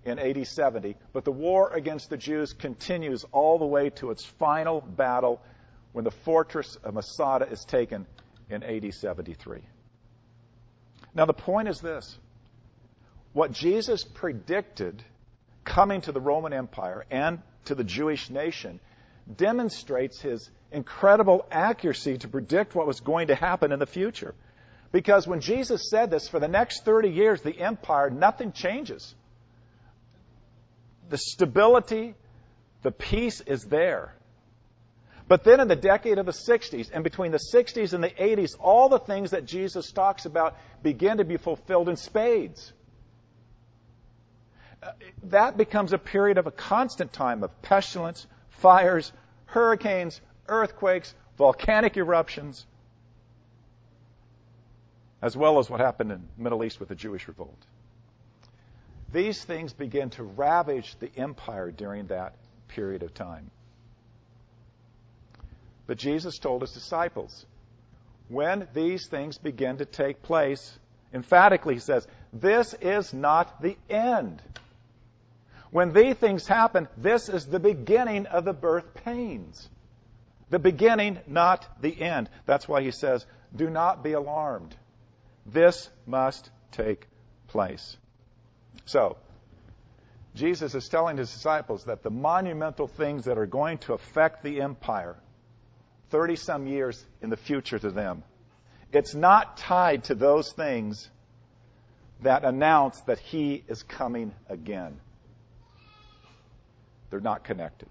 in 0.05 0.18
AD 0.18 0.46
70, 0.46 0.96
but 1.12 1.25
the 1.25 1.33
war 1.33 1.70
against 1.72 2.11
the 2.11 2.16
Jews 2.16 2.53
continues 2.53 3.25
all 3.31 3.59
the 3.59 3.66
way 3.66 3.90
to 3.90 4.11
its 4.11 4.25
final 4.25 4.81
battle 4.81 5.40
when 5.92 6.05
the 6.05 6.11
fortress 6.11 6.77
of 6.83 6.94
Masada 6.94 7.46
is 7.48 7.64
taken 7.64 8.07
in 8.51 8.62
AD 8.62 8.92
73. 8.92 9.61
Now, 11.14 11.27
the 11.27 11.35
point 11.35 11.68
is 11.68 11.81
this 11.81 12.18
what 13.33 13.53
Jesus 13.53 14.05
predicted 14.05 15.03
coming 15.64 16.01
to 16.03 16.12
the 16.12 16.20
Roman 16.20 16.53
Empire 16.53 17.05
and 17.11 17.40
to 17.66 17.75
the 17.75 17.85
Jewish 17.85 18.29
nation 18.29 18.81
demonstrates 19.37 20.20
his 20.20 20.51
incredible 20.72 21.46
accuracy 21.51 22.18
to 22.18 22.29
predict 22.29 22.75
what 22.75 22.87
was 22.87 23.01
going 23.01 23.29
to 23.29 23.35
happen 23.35 23.72
in 23.72 23.79
the 23.79 23.87
future. 23.87 24.35
Because 24.92 25.26
when 25.26 25.40
Jesus 25.40 25.88
said 25.88 26.11
this, 26.11 26.28
for 26.28 26.38
the 26.38 26.48
next 26.48 26.85
30 26.85 27.09
years, 27.09 27.40
the 27.40 27.59
empire, 27.59 28.11
nothing 28.11 28.52
changes. 28.52 29.14
The 31.09 31.16
stability, 31.16 32.14
the 32.83 32.92
peace 32.92 33.40
is 33.40 33.64
there. 33.64 34.14
But 35.28 35.44
then 35.44 35.61
in 35.61 35.68
the 35.68 35.76
decade 35.76 36.18
of 36.18 36.26
the 36.26 36.33
60s, 36.33 36.90
and 36.92 37.02
between 37.02 37.33
the 37.33 37.40
60s 37.55 37.94
and 37.94 38.05
the 38.05 38.11
80s, 38.11 38.50
all 38.61 38.90
the 38.90 38.98
things 38.98 39.31
that 39.31 39.46
Jesus 39.46 39.90
talks 39.90 40.26
about 40.26 40.57
begin 40.83 41.16
to 41.18 41.24
be 41.24 41.38
fulfilled 41.38 41.88
in 41.88 41.96
spades. 41.96 42.72
That 45.24 45.57
becomes 45.57 45.94
a 45.94 45.98
period 45.98 46.37
of 46.37 46.46
a 46.46 46.50
constant 46.50 47.14
time 47.14 47.44
of 47.44 47.62
pestilence, 47.62 48.26
fires, 48.50 49.11
hurricanes, 49.46 50.20
earthquakes, 50.48 51.14
volcanic 51.38 51.96
eruptions, 51.96 52.66
as 55.22 55.37
well 55.37 55.61
as 55.61 55.70
what 55.70 55.80
happened 55.80 56.11
in 56.11 56.28
the 56.37 56.42
Middle 56.42 56.64
East 56.64 56.80
with 56.80 56.88
the 56.88 56.94
Jewish 56.96 57.28
revolt. 57.28 57.64
These 59.12 59.44
things 59.44 59.72
begin 59.72 60.11
to 60.11 60.24
ravage 60.24 60.96
the 60.98 61.11
empire 61.16 61.70
during 61.70 62.08
that 62.08 62.35
period 62.68 63.02
of 63.02 63.14
time. 63.14 63.50
But 65.87 65.98
Jesus 65.98 66.38
told 66.38 66.62
his 66.62 66.72
disciples, 66.72 67.46
when 68.28 68.66
these 68.74 69.06
things 69.08 69.38
begin 69.38 69.78
to 69.78 69.85
take 69.85 70.22
place, 70.22 70.78
emphatically 71.12 71.74
he 71.74 71.80
says, 71.80 72.06
this 72.32 72.74
is 72.80 73.12
not 73.12 73.61
the 73.61 73.76
end. 73.90 74.42
When 75.70 75.92
these 75.92 76.16
things 76.16 76.46
happen, 76.46 76.88
this 76.96 77.28
is 77.28 77.46
the 77.46 77.61
beginning 77.61 78.26
of 78.26 78.44
the 78.44 78.52
birth 78.52 78.94
pains. 79.04 79.68
The 80.50 80.58
beginning, 80.58 81.18
not 81.26 81.66
the 81.80 82.00
end. 82.00 82.28
That's 82.46 82.66
why 82.68 82.82
he 82.82 82.90
says, 82.90 83.24
do 83.54 83.68
not 83.70 84.02
be 84.02 84.12
alarmed. 84.12 84.74
This 85.46 85.90
must 86.07 86.50
take 86.72 87.07
place. 87.48 87.96
So, 88.85 89.16
Jesus 90.35 90.74
is 90.74 90.88
telling 90.88 91.18
his 91.18 91.33
disciples 91.33 91.85
that 91.85 92.02
the 92.02 92.11
monumental 92.11 92.87
things 92.87 93.26
that 93.26 93.38
are 93.38 93.46
going 93.46 93.78
to 93.78 93.92
affect 93.92 94.42
the 94.42 94.62
empire 94.62 95.16
30 96.11 96.37
some 96.37 96.66
years 96.66 97.05
in 97.20 97.31
the 97.31 97.37
future 97.37 97.78
to 97.78 97.90
them, 97.90 98.22
it's 98.92 99.14
not 99.14 99.57
tied 99.57 100.05
to 100.05 100.14
those 100.14 100.52
things 100.52 101.09
that 102.20 102.44
announce 102.44 103.00
that 103.02 103.18
he 103.18 103.64
is 103.68 103.83
coming 103.83 104.33
again. 104.48 105.00
They're 107.11 107.20
not 107.20 107.44
connected. 107.44 107.88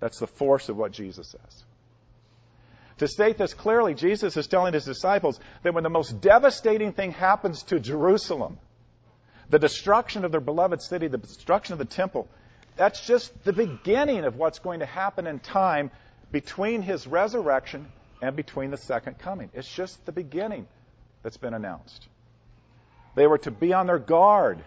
That's 0.00 0.18
the 0.18 0.26
force 0.26 0.68
of 0.68 0.76
what 0.76 0.92
Jesus 0.92 1.28
says. 1.28 1.64
To 2.98 3.08
state 3.08 3.38
this 3.38 3.54
clearly, 3.54 3.94
Jesus 3.94 4.36
is 4.36 4.46
telling 4.46 4.74
his 4.74 4.84
disciples 4.84 5.38
that 5.62 5.72
when 5.72 5.84
the 5.84 5.90
most 5.90 6.20
devastating 6.20 6.92
thing 6.92 7.12
happens 7.12 7.62
to 7.64 7.78
Jerusalem, 7.78 8.58
the 9.50 9.58
destruction 9.58 10.24
of 10.24 10.32
their 10.32 10.40
beloved 10.40 10.82
city, 10.82 11.08
the 11.08 11.18
destruction 11.18 11.72
of 11.72 11.78
the 11.78 11.84
temple, 11.84 12.28
that's 12.76 13.06
just 13.06 13.44
the 13.44 13.52
beginning 13.52 14.24
of 14.24 14.36
what's 14.36 14.58
going 14.58 14.80
to 14.80 14.86
happen 14.86 15.26
in 15.26 15.38
time 15.38 15.90
between 16.30 16.82
his 16.82 17.06
resurrection 17.06 17.86
and 18.20 18.36
between 18.36 18.70
the 18.70 18.76
second 18.76 19.18
coming. 19.18 19.50
It's 19.54 19.72
just 19.72 20.04
the 20.04 20.12
beginning 20.12 20.66
that's 21.22 21.36
been 21.36 21.54
announced. 21.54 22.06
They 23.14 23.26
were 23.26 23.38
to 23.38 23.50
be 23.50 23.72
on 23.72 23.86
their 23.86 23.98
guard. 23.98 24.62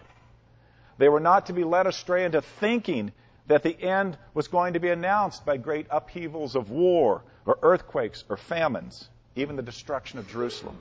They 0.98 1.08
were 1.08 1.20
not 1.20 1.46
to 1.46 1.52
be 1.52 1.64
led 1.64 1.86
astray 1.86 2.24
into 2.24 2.42
thinking 2.42 3.12
that 3.46 3.62
the 3.62 3.80
end 3.80 4.16
was 4.34 4.48
going 4.48 4.74
to 4.74 4.80
be 4.80 4.88
announced 4.88 5.44
by 5.44 5.56
great 5.56 5.86
upheavals 5.90 6.54
of 6.54 6.70
war 6.70 7.22
or 7.44 7.58
earthquakes 7.62 8.24
or 8.28 8.36
famines, 8.36 9.08
even 9.34 9.56
the 9.56 9.62
destruction 9.62 10.18
of 10.18 10.28
Jerusalem. 10.28 10.76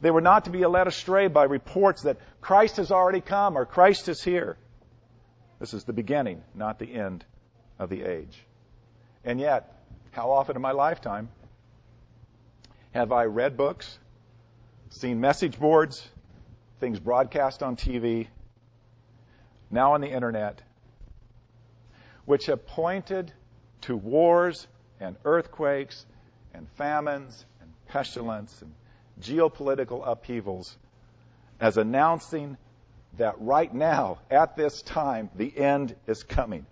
They 0.00 0.10
were 0.10 0.20
not 0.20 0.44
to 0.44 0.50
be 0.50 0.64
led 0.64 0.86
astray 0.86 1.26
by 1.26 1.44
reports 1.44 2.02
that 2.02 2.18
Christ 2.40 2.76
has 2.76 2.90
already 2.90 3.20
come 3.20 3.58
or 3.58 3.66
Christ 3.66 4.08
is 4.08 4.22
here. 4.22 4.56
This 5.58 5.74
is 5.74 5.84
the 5.84 5.92
beginning, 5.92 6.42
not 6.54 6.78
the 6.78 6.94
end 6.94 7.24
of 7.78 7.90
the 7.90 8.02
age. 8.02 8.42
And 9.24 9.38
yet, 9.38 9.76
how 10.12 10.30
often 10.30 10.56
in 10.56 10.62
my 10.62 10.72
lifetime 10.72 11.28
have 12.92 13.12
I 13.12 13.24
read 13.24 13.56
books, 13.56 13.98
seen 14.88 15.20
message 15.20 15.58
boards, 15.58 16.08
things 16.80 16.98
broadcast 16.98 17.62
on 17.62 17.76
TV, 17.76 18.28
now 19.70 19.92
on 19.94 20.00
the 20.00 20.10
internet, 20.10 20.62
which 22.30 22.46
have 22.46 22.64
pointed 22.64 23.32
to 23.80 23.96
wars 23.96 24.68
and 25.00 25.16
earthquakes 25.24 26.06
and 26.54 26.68
famines 26.76 27.44
and 27.60 27.68
pestilence 27.88 28.62
and 28.62 28.72
geopolitical 29.20 30.06
upheavals 30.06 30.76
as 31.58 31.76
announcing 31.76 32.56
that 33.18 33.34
right 33.40 33.74
now, 33.74 34.20
at 34.30 34.54
this 34.54 34.80
time, 34.82 35.28
the 35.34 35.58
end 35.58 35.96
is 36.06 36.22
coming. 36.22 36.64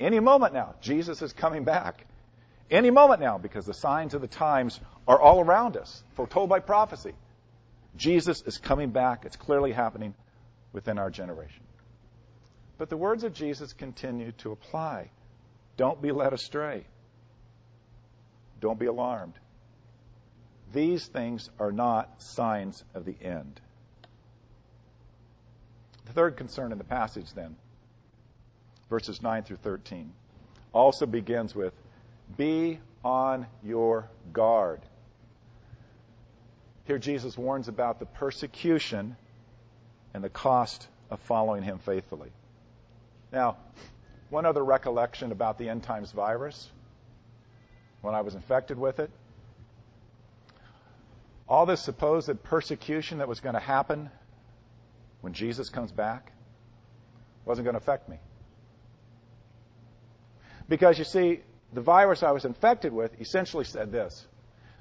Any 0.00 0.20
moment 0.20 0.54
now, 0.54 0.74
Jesus 0.80 1.20
is 1.20 1.34
coming 1.34 1.64
back. 1.64 2.06
Any 2.70 2.90
moment 2.90 3.20
now, 3.20 3.36
because 3.36 3.66
the 3.66 3.74
signs 3.74 4.14
of 4.14 4.22
the 4.22 4.26
times 4.26 4.80
are 5.06 5.20
all 5.20 5.42
around 5.44 5.76
us, 5.76 6.02
foretold 6.14 6.48
by 6.48 6.60
prophecy. 6.60 7.12
Jesus 7.98 8.40
is 8.46 8.56
coming 8.56 8.88
back. 8.88 9.26
It's 9.26 9.36
clearly 9.36 9.72
happening 9.72 10.14
within 10.72 10.98
our 10.98 11.10
generation. 11.10 11.67
But 12.78 12.88
the 12.88 12.96
words 12.96 13.24
of 13.24 13.34
Jesus 13.34 13.72
continue 13.72 14.32
to 14.38 14.52
apply. 14.52 15.10
Don't 15.76 16.00
be 16.00 16.12
led 16.12 16.32
astray. 16.32 16.84
Don't 18.60 18.78
be 18.78 18.86
alarmed. 18.86 19.34
These 20.72 21.06
things 21.06 21.50
are 21.58 21.72
not 21.72 22.22
signs 22.22 22.84
of 22.94 23.04
the 23.04 23.16
end. 23.20 23.60
The 26.06 26.12
third 26.12 26.36
concern 26.36 26.72
in 26.72 26.78
the 26.78 26.84
passage, 26.84 27.32
then, 27.34 27.56
verses 28.88 29.22
9 29.22 29.42
through 29.42 29.58
13, 29.58 30.12
also 30.72 31.06
begins 31.06 31.54
with 31.54 31.74
Be 32.36 32.80
on 33.04 33.46
your 33.62 34.08
guard. 34.32 34.80
Here, 36.84 36.98
Jesus 36.98 37.36
warns 37.36 37.68
about 37.68 37.98
the 37.98 38.06
persecution 38.06 39.16
and 40.14 40.24
the 40.24 40.30
cost 40.30 40.88
of 41.10 41.20
following 41.20 41.62
him 41.62 41.78
faithfully. 41.78 42.30
Now, 43.32 43.56
one 44.30 44.46
other 44.46 44.64
recollection 44.64 45.32
about 45.32 45.58
the 45.58 45.68
end 45.68 45.82
times 45.82 46.12
virus 46.12 46.70
when 48.00 48.14
I 48.14 48.20
was 48.20 48.34
infected 48.34 48.78
with 48.78 49.00
it. 49.00 49.10
All 51.48 51.66
this 51.66 51.82
supposed 51.82 52.42
persecution 52.42 53.18
that 53.18 53.28
was 53.28 53.40
going 53.40 53.54
to 53.54 53.60
happen 53.60 54.10
when 55.22 55.32
Jesus 55.32 55.70
comes 55.70 55.92
back 55.92 56.32
wasn't 57.44 57.64
going 57.64 57.74
to 57.74 57.80
affect 57.80 58.08
me. 58.08 58.18
Because 60.68 60.98
you 60.98 61.04
see, 61.04 61.40
the 61.72 61.80
virus 61.80 62.22
I 62.22 62.32
was 62.32 62.44
infected 62.44 62.92
with 62.92 63.18
essentially 63.20 63.64
said 63.64 63.90
this 63.90 64.26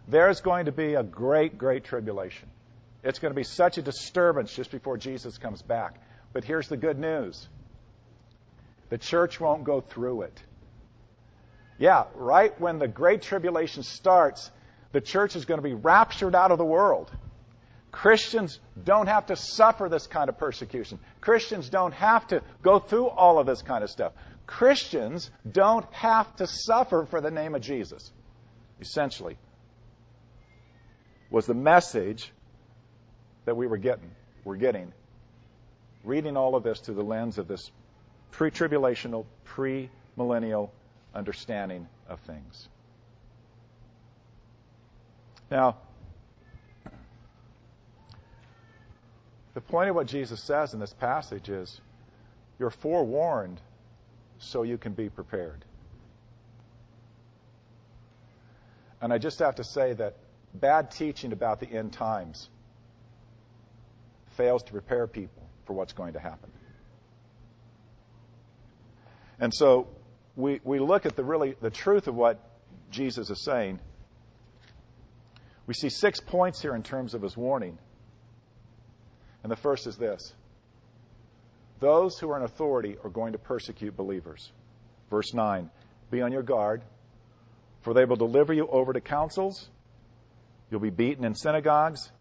there's 0.09 0.39
going 0.41 0.65
to 0.65 0.71
be 0.71 0.93
a 0.93 1.03
great, 1.03 1.57
great 1.57 1.83
tribulation. 1.83 2.49
It's 3.03 3.19
going 3.19 3.31
to 3.31 3.35
be 3.35 3.43
such 3.43 3.77
a 3.77 3.81
disturbance 3.81 4.53
just 4.53 4.71
before 4.71 4.97
Jesus 4.97 5.37
comes 5.37 5.61
back. 5.61 5.95
But 6.33 6.43
here's 6.43 6.67
the 6.67 6.77
good 6.77 6.97
news 6.97 7.47
the 8.89 8.97
church 8.97 9.39
won't 9.39 9.63
go 9.63 9.81
through 9.81 10.23
it. 10.23 10.41
Yeah, 11.77 12.05
right 12.15 12.59
when 12.59 12.79
the 12.79 12.87
great 12.87 13.21
tribulation 13.21 13.83
starts, 13.83 14.49
the 14.91 15.01
church 15.01 15.35
is 15.35 15.45
going 15.45 15.59
to 15.59 15.63
be 15.63 15.75
raptured 15.75 16.35
out 16.35 16.51
of 16.51 16.57
the 16.57 16.65
world. 16.65 17.11
Christians 17.91 18.59
don't 18.83 19.07
have 19.07 19.27
to 19.27 19.35
suffer 19.35 19.89
this 19.89 20.07
kind 20.07 20.29
of 20.29 20.37
persecution. 20.37 20.99
Christians 21.21 21.69
don't 21.69 21.93
have 21.93 22.27
to 22.27 22.41
go 22.61 22.79
through 22.79 23.07
all 23.07 23.39
of 23.39 23.45
this 23.45 23.61
kind 23.61 23.83
of 23.83 23.89
stuff. 23.89 24.13
Christians 24.45 25.29
don't 25.49 25.85
have 25.93 26.35
to 26.37 26.47
suffer 26.47 27.05
for 27.05 27.21
the 27.21 27.31
name 27.31 27.53
of 27.55 27.61
Jesus. 27.61 28.11
Essentially, 28.79 29.37
was 31.29 31.45
the 31.45 31.53
message 31.53 32.31
that 33.45 33.57
we 33.57 33.67
were 33.67 33.77
getting. 33.77 34.11
We're 34.43 34.57
getting 34.57 34.93
reading 36.07 36.37
all 36.37 36.55
of 36.55 36.63
this 36.63 36.79
through 36.79 36.95
the 36.95 37.03
lens 37.03 37.37
of 37.37 37.47
this 37.47 37.69
pre-tribulational, 38.31 39.25
pre-millennial 39.45 40.71
understanding 41.13 41.87
of 42.07 42.19
things. 42.21 42.67
Now, 45.49 45.77
the 49.53 49.61
point 49.61 49.89
of 49.89 49.95
what 49.95 50.07
Jesus 50.07 50.41
says 50.41 50.73
in 50.73 50.79
this 50.79 50.93
passage 50.93 51.49
is 51.49 51.81
you're 52.59 52.69
forewarned 52.69 53.59
so 54.39 54.63
you 54.63 54.77
can 54.77 54.93
be 54.93 55.09
prepared. 55.09 55.63
And 59.01 59.13
I 59.13 59.17
just 59.17 59.39
have 59.39 59.55
to 59.55 59.63
say 59.63 59.93
that 59.93 60.15
bad 60.53 60.91
teaching 60.91 61.31
about 61.31 61.59
the 61.59 61.67
end 61.67 61.93
times 61.93 62.49
fails 64.35 64.63
to 64.63 64.71
prepare 64.71 65.07
people 65.07 65.43
for 65.65 65.73
what's 65.73 65.93
going 65.93 66.13
to 66.13 66.19
happen. 66.19 66.51
And 69.39 69.53
so 69.53 69.87
we, 70.35 70.59
we 70.63 70.79
look 70.79 71.05
at 71.05 71.15
the 71.15 71.23
really 71.23 71.55
the 71.61 71.69
truth 71.69 72.07
of 72.07 72.15
what 72.15 72.39
Jesus 72.91 73.29
is 73.29 73.43
saying. 73.43 73.79
We 75.65 75.73
see 75.73 75.89
six 75.89 76.19
points 76.19 76.61
here 76.61 76.75
in 76.75 76.83
terms 76.83 77.13
of 77.13 77.21
his 77.21 77.35
warning. 77.35 77.77
And 79.43 79.51
the 79.51 79.57
first 79.57 79.87
is 79.87 79.97
this 79.97 80.33
those 81.79 82.17
who 82.17 82.31
are 82.31 82.37
in 82.37 82.43
authority 82.43 82.97
are 83.03 83.09
going 83.09 83.33
to 83.33 83.37
persecute 83.37 83.95
believers. 83.95 84.51
Verse 85.09 85.33
9 85.33 85.69
Be 86.09 86.21
on 86.21 86.31
your 86.31 86.43
guard, 86.43 86.81
for 87.81 87.93
they 87.93 88.05
will 88.05 88.15
deliver 88.15 88.53
you 88.53 88.67
over 88.67 88.93
to 88.93 89.01
councils 89.01 89.69
You'll 90.69 90.81
be 90.81 90.89
beaten 90.89 91.23
in 91.23 91.33
synagogues. 91.33 92.11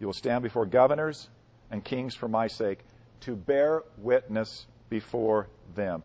You 0.00 0.06
will 0.06 0.14
stand 0.14 0.42
before 0.42 0.66
governors 0.66 1.28
and 1.70 1.84
kings 1.84 2.14
for 2.14 2.28
my 2.28 2.46
sake 2.46 2.80
to 3.20 3.34
bear 3.34 3.82
witness 3.96 4.66
before 4.88 5.48
them. 5.74 6.02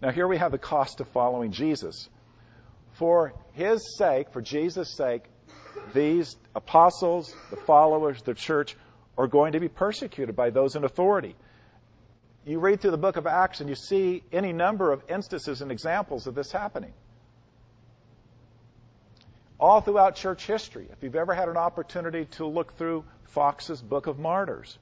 Now, 0.00 0.10
here 0.10 0.28
we 0.28 0.38
have 0.38 0.52
the 0.52 0.58
cost 0.58 1.00
of 1.00 1.08
following 1.08 1.52
Jesus. 1.52 2.08
For 2.92 3.32
his 3.52 3.96
sake, 3.96 4.30
for 4.30 4.40
Jesus' 4.40 4.96
sake, 4.96 5.24
these 5.94 6.36
apostles, 6.54 7.34
the 7.50 7.56
followers, 7.56 8.22
the 8.22 8.34
church, 8.34 8.76
are 9.16 9.26
going 9.26 9.52
to 9.52 9.60
be 9.60 9.68
persecuted 9.68 10.36
by 10.36 10.50
those 10.50 10.76
in 10.76 10.84
authority. 10.84 11.34
You 12.44 12.60
read 12.60 12.80
through 12.80 12.92
the 12.92 12.98
book 12.98 13.16
of 13.16 13.26
Acts 13.26 13.60
and 13.60 13.68
you 13.68 13.74
see 13.74 14.22
any 14.32 14.52
number 14.52 14.92
of 14.92 15.02
instances 15.08 15.60
and 15.60 15.70
examples 15.70 16.26
of 16.26 16.34
this 16.34 16.50
happening 16.50 16.92
all 19.60 19.80
throughout 19.80 20.14
church 20.14 20.46
history. 20.46 20.86
If 20.92 21.02
you've 21.02 21.16
ever 21.16 21.34
had 21.34 21.48
an 21.48 21.56
opportunity 21.56 22.26
to 22.32 22.46
look 22.46 22.76
through 22.76 23.04
Fox's 23.24 23.82
Book 23.82 24.06
of 24.06 24.18
Martyrs, 24.18 24.78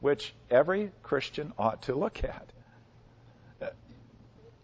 which 0.00 0.34
every 0.50 0.92
Christian 1.02 1.52
ought 1.58 1.82
to 1.82 1.94
look 1.94 2.22
at, 2.22 2.52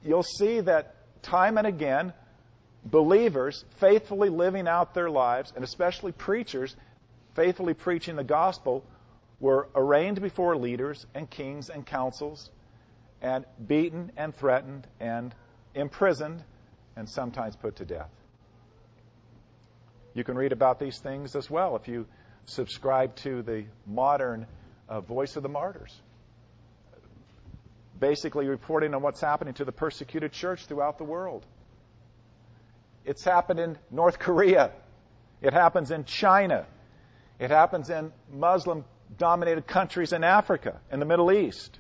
you'll 0.05 0.23
see 0.23 0.61
that 0.61 0.95
time 1.23 1.59
and 1.59 1.67
again, 1.67 2.13
believers 2.85 3.65
faithfully 3.79 4.29
living 4.29 4.67
out 4.67 4.95
their 4.95 5.11
lives, 5.11 5.53
and 5.55 5.65
especially 5.65 6.13
preachers 6.13 6.77
faithfully 7.35 7.75
preaching 7.75 8.17
the 8.17 8.25
gospel, 8.25 8.85
were 9.41 9.69
arraigned 9.75 10.21
before 10.21 10.57
leaders 10.57 11.07
and 11.15 11.29
kings 11.31 11.69
and 11.71 11.87
councils, 11.87 12.51
and 13.21 13.45
beaten 13.67 14.13
and 14.17 14.35
threatened 14.35 14.87
and 15.01 15.35
imprisoned, 15.75 16.43
and 16.97 17.09
sometimes 17.09 17.57
put 17.57 17.77
to 17.77 17.85
death. 17.85 18.11
You 20.15 20.25
can 20.25 20.37
read 20.37 20.53
about 20.53 20.79
these 20.79 20.99
things 20.99 21.35
as 21.35 21.51
well 21.51 21.75
if 21.77 21.89
you 21.89 22.07
subscribe 22.45 23.17
to 23.17 23.43
the 23.43 23.65
modern 23.87 24.47
uh, 24.89 25.01
Voice 25.01 25.37
of 25.37 25.43
the 25.43 25.49
Martyrs. 25.49 26.01
Basically, 28.03 28.49
reporting 28.49 28.95
on 28.95 29.03
what's 29.03 29.21
happening 29.21 29.55
to 29.55 29.65
the 29.65 29.71
persecuted 29.71 30.33
church 30.33 30.67
throughout 30.67 30.99
the 30.99 31.05
world. 31.05 31.47
It's 33.05 33.23
happened 33.23 33.61
in 33.61 33.79
North 33.93 34.19
Korea. 34.19 34.73
It 35.41 35.53
happens 35.53 35.93
in 35.93 36.05
China. 36.05 36.67
It 37.39 37.51
happens 37.51 37.91
in 37.91 38.13
Muslim 38.29 38.85
dominated 39.17 39.69
countries 39.69 40.13
in 40.13 40.25
Africa, 40.25 40.81
in 40.91 40.99
the 40.99 41.07
Middle 41.07 41.31
East. 41.31 41.79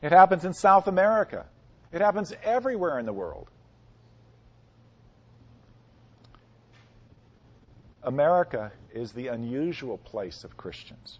It 0.00 0.10
happens 0.10 0.46
in 0.46 0.54
South 0.54 0.86
America. 0.86 1.44
It 1.92 2.00
happens 2.00 2.32
everywhere 2.42 2.98
in 2.98 3.04
the 3.04 3.12
world. 3.12 3.50
America 8.02 8.72
is 8.94 9.12
the 9.12 9.26
unusual 9.28 9.98
place 9.98 10.44
of 10.44 10.56
Christians. 10.56 11.18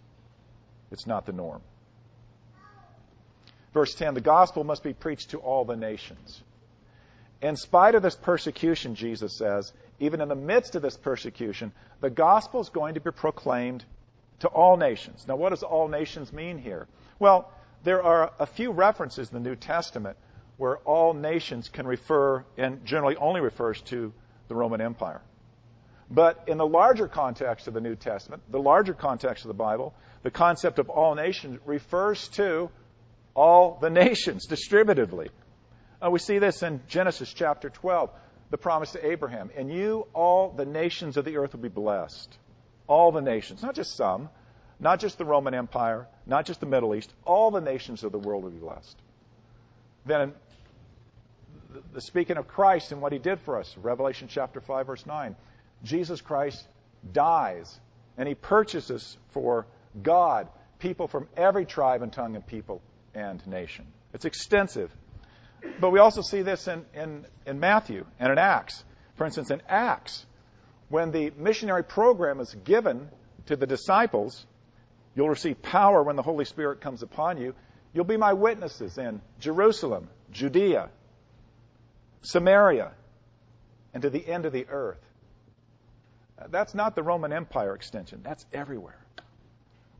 It's 0.90 1.07
not 1.07 1.27
the 1.27 1.33
norm. 1.33 1.61
Verse 3.73 3.95
10 3.95 4.15
the 4.15 4.21
gospel 4.21 4.65
must 4.65 4.83
be 4.83 4.93
preached 4.93 5.31
to 5.31 5.39
all 5.39 5.65
the 5.65 5.77
nations. 5.77 6.43
In 7.41 7.57
spite 7.57 7.95
of 7.95 8.03
this 8.03 8.15
persecution, 8.15 8.95
Jesus 8.95 9.37
says, 9.37 9.73
even 9.99 10.21
in 10.21 10.29
the 10.29 10.37
midst 10.37 10.77
of 10.77 10.83
this 10.83 10.97
persecution, 10.97 11.73
the 12.01 12.11
gospel 12.11 12.61
is 12.61 12.69
going 12.69 12.95
to 12.95 13.01
be 13.01 13.11
proclaimed 13.11 13.85
to 14.41 14.49
all 14.49 14.77
nations. 14.77 15.25
Now, 15.27 15.37
what 15.37 15.51
does 15.51 15.63
all 15.63 15.89
nations 15.89 16.33
mean 16.33 16.59
here? 16.59 16.87
Well, 17.19 17.51
there 17.85 18.03
are 18.03 18.33
a 18.39 18.47
few 18.47 18.71
references 18.71 19.31
in 19.31 19.43
the 19.43 19.49
New 19.49 19.57
Testament 19.57 20.17
where 20.57 20.79
all 20.79 21.15
nations 21.15 21.69
can 21.69 21.87
refer, 21.87 22.45
and 22.57 22.85
generally 22.85 23.17
only 23.17 23.41
refers 23.41 23.81
to 23.83 24.13
the 24.49 24.55
Roman 24.55 24.81
Empire. 24.81 25.21
But 26.11 26.45
in 26.47 26.59
the 26.59 26.67
larger 26.67 27.09
context 27.09 27.67
of 27.69 27.75
the 27.75 27.81
New 27.81 27.97
Testament, 27.97 28.43
the 28.51 28.61
larger 28.61 28.95
context 28.95 29.45
of 29.45 29.49
the 29.49 29.55
Bible, 29.55 29.95
the 30.23 30.31
concept 30.31 30.79
of 30.79 30.91
all 30.91 31.15
nations 31.15 31.59
refers 31.65 32.29
to 32.29 32.71
all 33.35 33.79
the 33.81 33.90
nations 33.90 34.47
distributively. 34.47 35.29
Uh, 36.05 36.11
we 36.11 36.18
see 36.18 36.38
this 36.38 36.62
in 36.62 36.81
Genesis 36.88 37.33
chapter 37.33 37.71
12, 37.71 38.11
the 38.51 38.59
promise 38.59 38.92
to 38.92 39.07
Abraham. 39.07 39.51
And 39.57 39.73
you, 39.73 40.07
all 40.12 40.51
the 40.51 40.66
nations 40.66 41.16
of 41.16 41.25
the 41.25 41.37
earth 41.37 41.53
will 41.53 41.61
be 41.61 41.68
blessed. 41.68 42.37
All 42.87 43.12
the 43.12 43.21
nations, 43.21 43.62
not 43.62 43.75
just 43.75 43.97
some, 43.97 44.29
not 44.81 45.01
just 45.01 45.16
the 45.16 45.25
Roman 45.25 45.55
Empire, 45.55 46.09
not 46.27 46.45
just 46.45 46.61
the 46.61 46.66
Middle 46.66 46.95
East, 46.95 47.12
all 47.25 47.51
the 47.51 47.61
nations 47.61 48.03
of 48.03 48.12
the 48.12 48.18
world 48.18 48.42
will 48.42 48.51
be 48.51 48.59
blessed. 48.59 48.97
Then, 50.05 50.33
the 51.95 52.01
speaking 52.01 52.37
of 52.37 52.49
Christ 52.49 52.90
and 52.90 53.01
what 53.01 53.12
he 53.12 53.18
did 53.18 53.40
for 53.40 53.59
us, 53.59 53.75
Revelation 53.79 54.29
chapter 54.29 54.61
5, 54.61 54.87
verse 54.87 55.07
9, 55.07 55.37
Jesus 55.85 56.21
Christ 56.21 56.66
dies 57.12 57.81
and 58.18 58.29
he 58.29 58.35
purchases 58.35 59.16
for 59.31 59.66
God 60.03 60.49
people 60.81 61.07
from 61.07 61.29
every 61.37 61.64
tribe 61.64 62.03
and 62.03 62.12
tongue 62.12 62.35
and 62.35 62.47
people 62.47 62.83
and 63.14 63.44
nation. 63.46 63.87
It's 64.12 64.25
extensive. 64.25 64.90
But 65.81 65.90
we 65.90 65.98
also 65.98 66.22
see 66.22 66.42
this 66.42 66.66
in, 66.68 66.85
in, 66.94 67.27
in 67.46 67.61
Matthew 67.61 68.05
and 68.18 68.33
in 68.33 68.38
Acts. 68.38 68.83
For 69.16 69.25
instance, 69.25 69.51
in 69.51 69.62
Acts, 69.68 70.27
when 70.88 71.11
the 71.11 71.31
missionary 71.37 71.85
program 71.85 72.40
is 72.40 72.55
given 72.64 73.09
to 73.46 73.57
the 73.57 73.66
disciples, 73.66 74.44
you'll 75.14 75.29
receive 75.29 75.62
power 75.62 76.03
when 76.03 76.16
the 76.16 76.22
Holy 76.22 76.44
Spirit 76.44 76.81
comes 76.81 77.03
upon 77.03 77.40
you. 77.40 77.55
You'll 77.92 78.05
be 78.05 78.16
my 78.16 78.33
witnesses 78.33 78.98
in 78.98 79.20
Jerusalem, 79.38 80.09
Judea, 80.31 80.88
Samaria, 82.22 82.92
and 83.94 84.03
to 84.03 84.11
the 84.11 84.27
end 84.27 84.46
of 84.46 84.53
the 84.53 84.66
earth. 84.68 85.01
That's 86.51 86.75
not 86.75 86.94
the 86.94 87.03
Roman 87.03 87.33
Empire 87.33 87.75
extension. 87.75 88.20
That's 88.22 88.44
everywhere. 88.53 89.02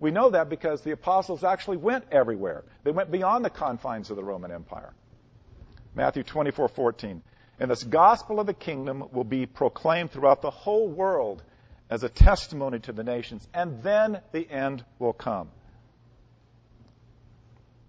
We 0.03 0.11
know 0.11 0.31
that 0.31 0.49
because 0.49 0.83
the 0.83 0.91
apostles 0.91 1.45
actually 1.45 1.77
went 1.77 2.07
everywhere. 2.11 2.65
They 2.83 2.91
went 2.91 3.13
beyond 3.13 3.45
the 3.45 3.51
confines 3.51 4.11
of 4.11 4.17
the 4.17 4.25
Roman 4.25 4.51
Empire. 4.51 4.93
Matthew 5.95 6.25
24:14. 6.25 7.23
And 7.61 7.71
this 7.71 7.85
gospel 7.85 8.41
of 8.41 8.49
the 8.49 8.53
kingdom 8.53 9.05
will 9.13 9.23
be 9.23 9.47
proclaimed 9.47 10.11
throughout 10.11 10.43
the 10.43 10.51
whole 10.51 10.89
world 10.89 11.45
as 11.89 12.03
a 12.03 12.09
testimony 12.09 12.81
to 12.81 12.93
the 12.93 13.05
nations, 13.05 13.47
and 13.55 13.81
then 13.85 14.21
the 14.33 14.51
end 14.51 14.85
will 14.99 15.13
come. 15.13 15.49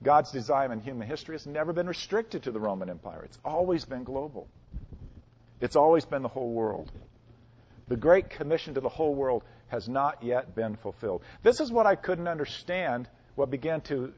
God's 0.03 0.31
design 0.31 0.71
in 0.71 0.81
human 0.81 1.07
history 1.07 1.33
has 1.33 1.47
never 1.47 1.73
been 1.73 1.87
restricted 1.87 2.43
to 2.43 2.51
the 2.51 2.59
Roman 2.59 2.91
Empire. 2.91 3.23
It's 3.23 3.39
always 3.43 3.85
been 3.85 4.03
global. 4.03 4.47
It's 5.61 5.75
always 5.75 6.05
been 6.05 6.21
the 6.21 6.27
whole 6.27 6.51
world. 6.51 6.91
The 7.87 7.97
Great 7.97 8.29
Commission 8.29 8.75
to 8.75 8.81
the 8.81 8.89
whole 8.89 9.15
world 9.15 9.43
has 9.73 9.89
not 9.89 10.21
yet 10.21 10.53
been 10.53 10.75
fulfilled. 10.75 11.23
This 11.41 11.59
is 11.59 11.71
what 11.71 11.87
I 11.87 11.95
couldn't 11.95 12.27
understand, 12.27 13.09
what 13.33 13.49
began 13.49 13.81
to 13.81 14.13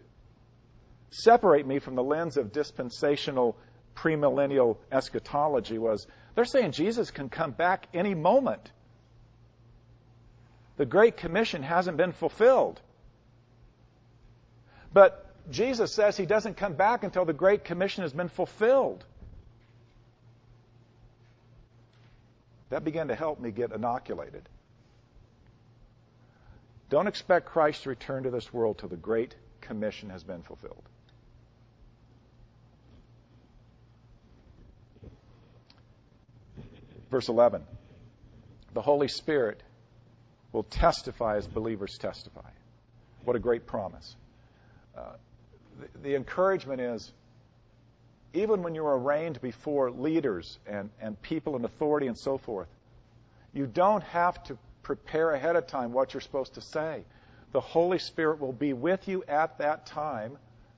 separate 1.10 1.66
me 1.66 1.80
from 1.80 1.96
the 1.96 2.04
lens 2.04 2.36
of 2.36 2.52
dispensational 2.52 3.56
premillennial 3.96 4.76
eschatology 4.92 5.78
was 5.78 6.08
they're 6.36 6.44
saying 6.44 6.74
Jesus 6.74 7.10
can 7.10 7.30
come 7.30 7.52
back 7.52 7.88
any 7.94 8.14
moment. 8.14 8.70
The 10.76 10.86
Great 10.86 11.16
Commission 11.16 11.64
hasn't 11.64 11.96
been 11.96 12.12
fulfilled. 12.12 12.82
But 14.92 15.26
Jesus 15.50 15.94
says 15.94 16.18
he 16.18 16.26
doesn't 16.26 16.58
come 16.58 16.74
back 16.74 17.06
until 17.06 17.24
the 17.24 17.32
Great 17.32 17.64
Commission 17.64 18.02
has 18.02 18.12
been 18.12 18.28
fulfilled. 18.28 19.06
That 22.72 22.84
began 22.84 23.08
to 23.08 23.16
help 23.16 23.40
me 23.40 23.52
get 23.52 23.72
inoculated. 23.72 24.50
Don't 26.90 27.08
expect 27.08 27.48
Christ 27.48 27.84
to 27.84 27.90
return 27.90 28.24
to 28.24 28.30
this 28.30 28.54
world 28.54 28.78
till 28.78 28.90
the 28.90 28.96
Great 28.96 29.36
Commission 29.62 30.10
has 30.10 30.24
been 30.24 30.44
fulfilled. 30.44 30.84
Verse 37.10 37.30
11 37.30 37.64
The 38.74 38.82
Holy 38.82 39.08
Spirit 39.08 39.62
will 40.52 40.64
testify 40.64 41.38
as 41.38 41.48
believers 41.48 41.98
testify. 41.98 42.50
What 43.24 43.36
a 43.36 43.40
great 43.40 43.66
promise. 43.66 44.16
Uh, 44.96 45.14
the, 45.80 46.10
the, 46.10 46.16
encouragement 46.16 46.80
is 46.80 47.12
even 48.34 48.64
when 48.64 48.76
you're 48.76 48.98
arraigned 48.98 49.42
before 49.42 49.92
leaders 49.92 50.60
and, 50.68 50.90
and 51.02 51.22
people 51.22 51.56
in 51.56 51.66
authority 51.66 52.08
and 52.08 52.18
so 52.18 52.38
forth, 52.38 52.68
you 53.54 53.66
don't 53.66 54.04
have 54.04 54.42
to 54.46 54.58
prepare 54.86 55.32
ahead 55.32 55.56
of 55.56 55.66
time 55.66 55.92
what 55.92 56.14
you're 56.14 56.22
supposed 56.22 56.54
to 56.54 56.62
say. 56.62 57.04
The 57.54 57.60
Holy 57.60 57.98
Spirit 57.98 58.40
will 58.40 58.54
be 58.54 58.72
with 58.72 59.08
you 59.08 59.24
at 59.28 59.58
that 59.58 59.88
time 59.88 60.38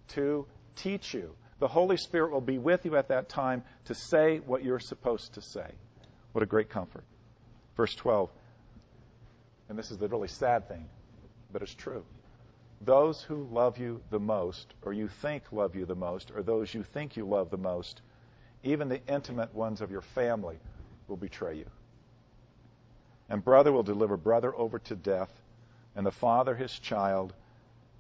to 0.10 0.48
teach 0.78 1.14
you. 1.14 1.36
The 1.60 1.68
Holy 1.68 1.98
Spirit 1.98 2.32
will 2.32 2.40
be 2.40 2.58
with 2.58 2.86
you 2.86 2.96
at 2.96 3.10
that 3.10 3.28
time 3.28 3.64
to 3.86 3.94
say 3.94 4.38
what 4.38 4.64
you're 4.64 4.80
supposed 4.80 5.34
to 5.34 5.42
say. 5.42 5.70
What 6.32 6.42
a 6.42 6.46
great 6.46 6.70
comfort. 6.70 7.04
Verse 7.76 7.94
12. 7.96 8.30
And 9.68 9.78
this 9.78 9.92
is 9.92 9.98
the 9.98 10.08
really 10.08 10.30
sad 10.30 10.70
thing, 10.70 10.86
but 11.52 11.62
it's 11.62 11.76
true. 11.76 12.06
Those 12.80 13.22
who 13.22 13.46
love 13.52 13.78
you 13.78 14.02
the 14.10 14.20
most, 14.20 14.74
or 14.84 14.94
you 14.94 15.10
think 15.10 15.44
love 15.52 15.76
you 15.76 15.86
the 15.86 15.96
most, 15.96 16.32
or 16.34 16.44
those 16.44 16.74
you 16.74 16.84
think 16.84 17.18
you 17.18 17.28
love 17.28 17.50
the 17.50 17.58
most, 17.58 18.02
even 18.64 18.88
the 18.88 19.06
intimate 19.06 19.54
ones 19.54 19.82
of 19.82 19.92
your 19.92 20.02
family, 20.02 20.60
will 21.10 21.18
betray 21.18 21.58
you. 21.58 21.66
And 23.30 23.44
brother 23.44 23.72
will 23.72 23.84
deliver 23.84 24.18
brother 24.18 24.56
over 24.56 24.80
to 24.80 24.96
death, 24.96 25.32
and 25.96 26.06
the 26.06 26.12
father 26.12 26.56
his 26.56 26.72
child, 26.80 27.34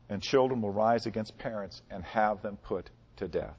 and 0.09 0.21
children 0.21 0.61
will 0.61 0.71
rise 0.71 1.05
against 1.05 1.37
parents 1.37 1.81
and 1.89 2.03
have 2.03 2.41
them 2.41 2.57
put 2.63 2.89
to 3.17 3.27
death. 3.27 3.57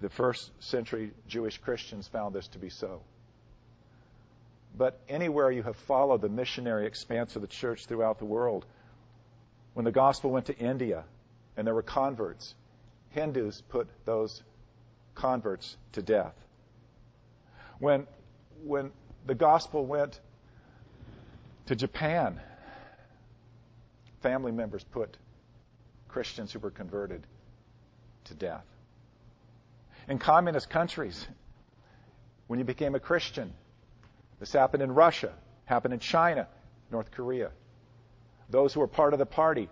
The 0.00 0.08
first 0.08 0.50
century 0.58 1.12
Jewish 1.28 1.58
Christians 1.58 2.08
found 2.08 2.34
this 2.34 2.48
to 2.48 2.58
be 2.58 2.70
so. 2.70 3.02
But 4.76 4.98
anywhere 5.08 5.50
you 5.50 5.62
have 5.62 5.76
followed 5.76 6.22
the 6.22 6.28
missionary 6.28 6.86
expanse 6.86 7.36
of 7.36 7.42
the 7.42 7.48
church 7.48 7.86
throughout 7.86 8.18
the 8.18 8.24
world, 8.24 8.66
when 9.74 9.84
the 9.84 9.92
gospel 9.92 10.30
went 10.30 10.46
to 10.46 10.56
India 10.58 11.04
and 11.56 11.66
there 11.66 11.74
were 11.74 11.82
converts, 11.82 12.54
Hindus 13.10 13.62
put 13.68 13.88
those 14.04 14.42
converts 15.14 15.76
to 15.92 16.02
death. 16.02 16.34
When, 17.78 18.06
when 18.62 18.92
the 19.30 19.34
gospel 19.36 19.86
went 19.86 20.18
to 21.66 21.76
Japan, 21.76 22.40
family 24.22 24.50
members 24.50 24.82
put 24.82 25.16
Christians 26.08 26.52
who 26.52 26.58
were 26.58 26.72
converted 26.72 27.24
to 28.24 28.34
death 28.34 28.64
in 30.08 30.18
communist 30.18 30.68
countries. 30.68 31.28
When 32.48 32.58
you 32.58 32.64
became 32.64 32.96
a 32.96 32.98
Christian, 32.98 33.52
this 34.40 34.52
happened 34.52 34.82
in 34.82 34.90
Russia, 34.90 35.32
happened 35.64 35.94
in 35.94 36.00
China, 36.00 36.48
North 36.90 37.12
Korea. 37.12 37.52
Those 38.48 38.74
who 38.74 38.80
were 38.80 38.88
part 38.88 39.12
of 39.12 39.20
the 39.20 39.26
party 39.26 39.68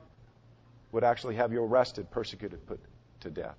would 0.93 1.03
actually 1.03 1.35
have 1.35 1.53
you 1.53 1.65
arrested, 1.65 2.13
persecuted, 2.13 2.65
put 2.69 2.79
to 3.23 3.31
death. 3.31 3.57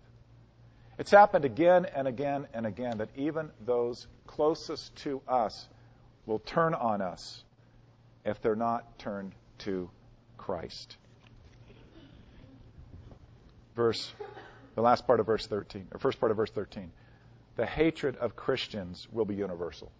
It's 0.98 1.12
happened 1.12 1.44
again 1.44 1.88
and 1.94 2.08
again 2.08 2.48
and 2.54 2.66
again 2.66 3.00
that 3.00 3.10
even 3.18 3.52
those 3.66 4.08
closest 4.28 4.96
to 5.04 5.22
us 5.28 5.68
will 6.30 6.40
turn 6.40 6.76
on 6.76 7.02
us 7.02 7.44
if 8.24 8.40
they're 8.42 8.56
not 8.56 9.00
turned 9.00 9.34
to 9.58 9.90
Christ. 10.38 10.96
Verse 13.76 14.14
the 14.76 14.82
last 14.82 15.08
part 15.08 15.20
of 15.20 15.26
verse 15.26 15.46
13, 15.48 15.88
or 15.92 16.00
first 16.00 16.20
part 16.20 16.32
of 16.32 16.38
verse 16.38 16.52
13. 16.52 16.92
The 17.58 17.66
hatred 17.66 18.16
of 18.18 18.36
Christians 18.36 19.08
will 19.12 19.26
be 19.26 19.36
universal. 19.36 19.92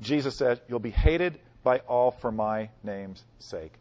Jesus 0.00 0.36
said, 0.36 0.60
You'll 0.68 0.78
be 0.78 0.90
hated 0.90 1.40
by 1.64 1.80
all 1.80 2.12
for 2.12 2.30
my 2.30 2.70
name's 2.84 3.22
sake. 3.38 3.72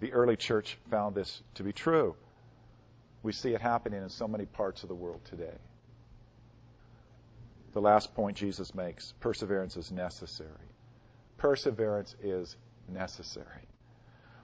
The 0.00 0.12
early 0.12 0.36
church 0.36 0.78
found 0.90 1.14
this 1.14 1.42
to 1.54 1.62
be 1.62 1.72
true. 1.72 2.14
We 3.22 3.32
see 3.32 3.54
it 3.54 3.60
happening 3.60 4.02
in 4.02 4.08
so 4.10 4.28
many 4.28 4.44
parts 4.44 4.82
of 4.82 4.88
the 4.88 4.94
world 4.94 5.22
today. 5.24 5.56
The 7.72 7.80
last 7.80 8.14
point 8.14 8.36
Jesus 8.36 8.74
makes 8.74 9.12
perseverance 9.20 9.76
is 9.76 9.92
necessary. 9.92 10.50
Perseverance 11.36 12.14
is 12.22 12.56
necessary. 12.88 13.68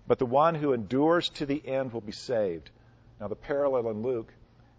But 0.07 0.19
the 0.19 0.27
one 0.27 0.55
who 0.55 0.73
endures 0.73 1.29
to 1.31 1.47
the 1.47 1.61
end 1.67 1.93
will 1.93 2.01
be 2.01 2.13
saved. 2.13 2.71
Now, 3.21 3.29
the 3.29 3.35
parallel 3.35 3.91
in 3.91 4.03
Luke 4.03 4.33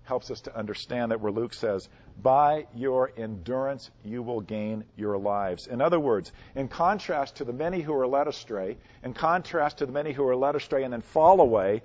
helps 0.04 0.32
us 0.32 0.40
to 0.42 0.58
understand 0.58 1.12
that 1.12 1.20
where 1.20 1.34
Luke 1.34 1.54
says, 1.54 1.90
By 2.22 2.68
your 2.74 3.12
endurance 3.18 3.92
you 4.06 4.24
will 4.24 4.40
gain 4.40 4.86
your 4.96 5.18
lives. 5.18 5.68
In 5.68 5.82
other 5.82 6.00
words, 6.00 6.32
in 6.56 6.70
contrast 6.70 7.36
to 7.38 7.44
the 7.44 7.52
many 7.52 7.82
who 7.82 7.94
are 7.94 8.08
led 8.08 8.28
astray, 8.28 8.78
in 9.04 9.14
contrast 9.14 9.80
to 9.80 9.86
the 9.86 9.92
many 9.92 10.14
who 10.14 10.26
are 10.26 10.36
led 10.36 10.56
astray 10.56 10.84
and 10.84 10.94
then 10.94 11.02
fall 11.02 11.42
away, 11.42 11.84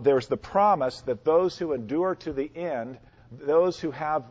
there's 0.00 0.28
the 0.28 0.36
promise 0.36 1.00
that 1.02 1.24
those 1.24 1.58
who 1.58 1.72
endure 1.72 2.14
to 2.16 2.32
the 2.32 2.50
end, 2.54 2.98
those 3.32 3.80
who 3.80 3.90
have 3.90 4.24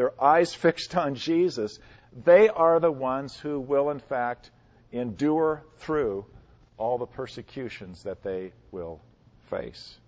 their 0.00 0.18
eyes 0.18 0.54
fixed 0.64 0.96
on 0.96 1.14
Jesus, 1.14 1.78
they 2.24 2.48
are 2.48 2.80
the 2.80 2.90
ones 2.90 3.36
who 3.36 3.60
will, 3.60 3.90
in 3.90 3.98
fact, 4.00 4.50
endure 4.92 5.62
through 5.80 6.24
all 6.78 6.96
the 6.96 7.06
persecutions 7.06 8.02
that 8.04 8.22
they 8.22 8.52
will 8.72 9.02
face. 9.50 9.98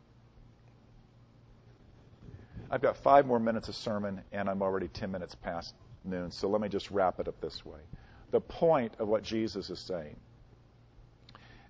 I've 2.70 2.80
got 2.80 2.96
five 2.96 3.26
more 3.26 3.38
minutes 3.38 3.68
of 3.68 3.76
sermon, 3.76 4.22
and 4.32 4.48
I'm 4.48 4.62
already 4.62 4.88
10 4.88 5.12
minutes 5.12 5.34
past 5.34 5.74
noon, 6.04 6.30
so 6.30 6.48
let 6.48 6.62
me 6.62 6.70
just 6.70 6.90
wrap 6.90 7.20
it 7.20 7.28
up 7.28 7.38
this 7.42 7.62
way. 7.66 7.80
The 8.30 8.40
point 8.40 8.94
of 8.98 9.08
what 9.08 9.22
Jesus 9.22 9.68
is 9.68 9.78
saying 9.78 10.16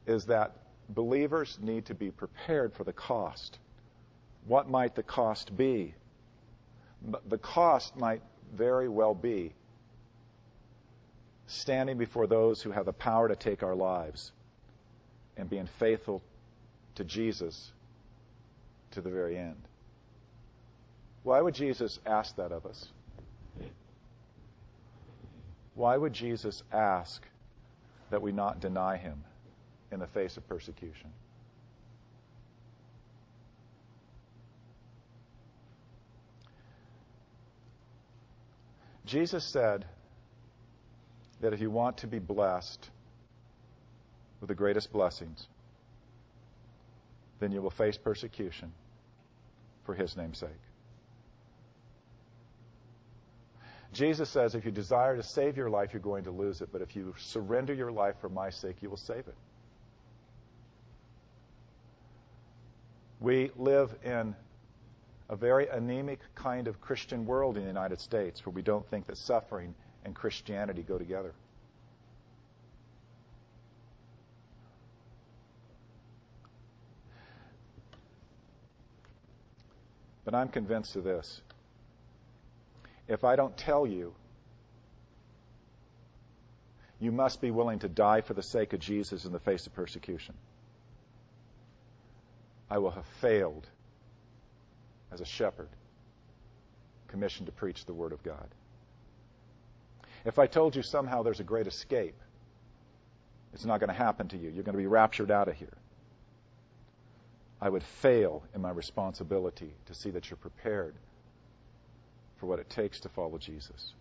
is 0.06 0.26
that 0.26 0.56
believers 0.88 1.58
need 1.60 1.86
to 1.86 1.94
be 1.94 2.12
prepared 2.12 2.72
for 2.72 2.84
the 2.84 2.92
cost. 2.92 3.58
What 4.46 4.70
might 4.70 4.94
the 4.94 5.02
cost 5.02 5.56
be? 5.56 5.94
The 7.28 7.38
cost 7.38 7.96
might 7.96 8.22
very 8.54 8.88
well 8.88 9.14
be 9.14 9.52
standing 11.46 11.98
before 11.98 12.26
those 12.26 12.62
who 12.62 12.70
have 12.70 12.86
the 12.86 12.92
power 12.92 13.28
to 13.28 13.36
take 13.36 13.62
our 13.62 13.74
lives 13.74 14.32
and 15.36 15.48
being 15.50 15.68
faithful 15.78 16.22
to 16.94 17.04
Jesus 17.04 17.72
to 18.92 19.00
the 19.00 19.10
very 19.10 19.36
end. 19.36 19.60
Why 21.22 21.40
would 21.40 21.54
Jesus 21.54 21.98
ask 22.04 22.36
that 22.36 22.52
of 22.52 22.66
us? 22.66 22.88
Why 25.74 25.96
would 25.96 26.12
Jesus 26.12 26.62
ask 26.72 27.22
that 28.10 28.20
we 28.20 28.32
not 28.32 28.60
deny 28.60 28.96
him 28.96 29.24
in 29.90 30.00
the 30.00 30.06
face 30.06 30.36
of 30.36 30.46
persecution? 30.48 31.10
Jesus 39.12 39.44
said 39.44 39.84
that 41.42 41.52
if 41.52 41.60
you 41.60 41.70
want 41.70 41.98
to 41.98 42.06
be 42.06 42.18
blessed 42.18 42.88
with 44.40 44.48
the 44.48 44.54
greatest 44.54 44.90
blessings, 44.90 45.48
then 47.38 47.52
you 47.52 47.60
will 47.60 47.68
face 47.68 47.98
persecution 47.98 48.72
for 49.84 49.94
his 49.94 50.16
name's 50.16 50.38
sake. 50.38 50.48
Jesus 53.92 54.30
says 54.30 54.54
if 54.54 54.64
you 54.64 54.70
desire 54.70 55.14
to 55.14 55.22
save 55.22 55.58
your 55.58 55.68
life, 55.68 55.90
you're 55.92 56.00
going 56.00 56.24
to 56.24 56.30
lose 56.30 56.62
it. 56.62 56.70
But 56.72 56.80
if 56.80 56.96
you 56.96 57.14
surrender 57.18 57.74
your 57.74 57.92
life 57.92 58.14
for 58.18 58.30
my 58.30 58.48
sake, 58.48 58.76
you 58.80 58.88
will 58.88 58.96
save 58.96 59.28
it. 59.28 59.36
We 63.20 63.50
live 63.58 63.94
in 64.02 64.34
a 65.32 65.36
very 65.36 65.66
anemic 65.66 66.20
kind 66.34 66.68
of 66.68 66.78
Christian 66.82 67.24
world 67.24 67.56
in 67.56 67.62
the 67.62 67.68
United 67.68 67.98
States 67.98 68.44
where 68.44 68.52
we 68.52 68.60
don't 68.60 68.86
think 68.90 69.06
that 69.06 69.16
suffering 69.16 69.74
and 70.04 70.14
Christianity 70.14 70.82
go 70.82 70.98
together. 70.98 71.32
But 80.26 80.34
I'm 80.34 80.48
convinced 80.48 80.96
of 80.96 81.04
this. 81.04 81.40
If 83.08 83.24
I 83.24 83.34
don't 83.34 83.56
tell 83.56 83.86
you, 83.86 84.12
you 87.00 87.10
must 87.10 87.40
be 87.40 87.50
willing 87.50 87.78
to 87.78 87.88
die 87.88 88.20
for 88.20 88.34
the 88.34 88.42
sake 88.42 88.74
of 88.74 88.80
Jesus 88.80 89.24
in 89.24 89.32
the 89.32 89.40
face 89.40 89.66
of 89.66 89.72
persecution. 89.72 90.34
I 92.70 92.76
will 92.76 92.90
have 92.90 93.06
failed 93.22 93.66
as 95.12 95.20
a 95.20 95.24
shepherd 95.24 95.68
commissioned 97.08 97.46
to 97.46 97.52
preach 97.52 97.84
the 97.84 97.92
Word 97.92 98.12
of 98.12 98.22
God. 98.22 98.48
If 100.24 100.38
I 100.38 100.46
told 100.46 100.74
you 100.74 100.82
somehow 100.82 101.22
there's 101.22 101.40
a 101.40 101.44
great 101.44 101.66
escape, 101.66 102.14
it's 103.52 103.64
not 103.64 103.80
going 103.80 103.88
to 103.88 103.94
happen 103.94 104.28
to 104.28 104.36
you. 104.36 104.48
You're 104.48 104.64
going 104.64 104.76
to 104.76 104.82
be 104.82 104.86
raptured 104.86 105.30
out 105.30 105.48
of 105.48 105.54
here. 105.54 105.76
I 107.60 107.68
would 107.68 107.82
fail 108.00 108.42
in 108.54 108.60
my 108.60 108.70
responsibility 108.70 109.72
to 109.86 109.94
see 109.94 110.10
that 110.10 110.30
you're 110.30 110.38
prepared 110.38 110.94
for 112.38 112.46
what 112.46 112.58
it 112.58 112.70
takes 112.70 113.00
to 113.00 113.08
follow 113.08 113.38
Jesus. 113.38 113.92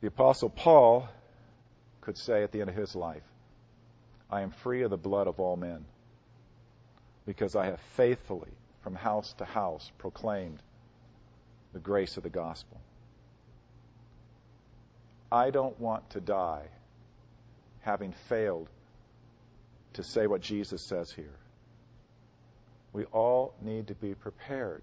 The 0.00 0.06
Apostle 0.08 0.50
Paul 0.50 1.08
could 2.00 2.16
say 2.16 2.42
at 2.42 2.52
the 2.52 2.60
end 2.60 2.70
of 2.70 2.76
his 2.76 2.94
life, 2.94 3.22
I 4.30 4.40
am 4.40 4.50
free 4.62 4.82
of 4.82 4.90
the 4.90 4.96
blood 4.96 5.26
of 5.26 5.40
all 5.40 5.56
men 5.56 5.84
because 7.26 7.56
I 7.56 7.66
have 7.66 7.80
faithfully, 7.96 8.50
from 8.82 8.94
house 8.94 9.32
to 9.34 9.44
house, 9.44 9.90
proclaimed 9.98 10.60
the 11.72 11.78
grace 11.78 12.16
of 12.16 12.22
the 12.22 12.30
gospel. 12.30 12.80
I 15.30 15.50
don't 15.50 15.78
want 15.80 16.10
to 16.10 16.20
die 16.20 16.66
having 17.80 18.12
failed 18.28 18.68
to 19.94 20.02
say 20.02 20.26
what 20.26 20.40
Jesus 20.40 20.82
says 20.82 21.10
here. 21.10 21.38
We 22.92 23.04
all 23.06 23.54
need 23.62 23.88
to 23.88 23.94
be 23.94 24.14
prepared 24.14 24.82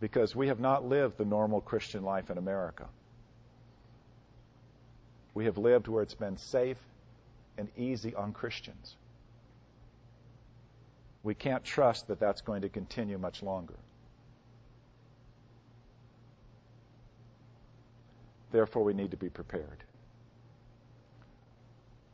because 0.00 0.36
we 0.36 0.48
have 0.48 0.60
not 0.60 0.86
lived 0.86 1.16
the 1.16 1.24
normal 1.24 1.60
Christian 1.60 2.04
life 2.04 2.30
in 2.30 2.36
America. 2.36 2.86
We 5.32 5.46
have 5.46 5.56
lived 5.56 5.88
where 5.88 6.02
it's 6.02 6.14
been 6.14 6.36
safe 6.36 6.78
and 7.56 7.68
easy 7.76 8.14
on 8.14 8.32
Christians. 8.32 8.96
We 11.24 11.34
can't 11.34 11.64
trust 11.64 12.06
that 12.08 12.20
that's 12.20 12.42
going 12.42 12.62
to 12.62 12.68
continue 12.68 13.18
much 13.18 13.42
longer. 13.42 13.74
Therefore, 18.52 18.84
we 18.84 18.92
need 18.92 19.10
to 19.10 19.16
be 19.16 19.30
prepared. 19.30 19.82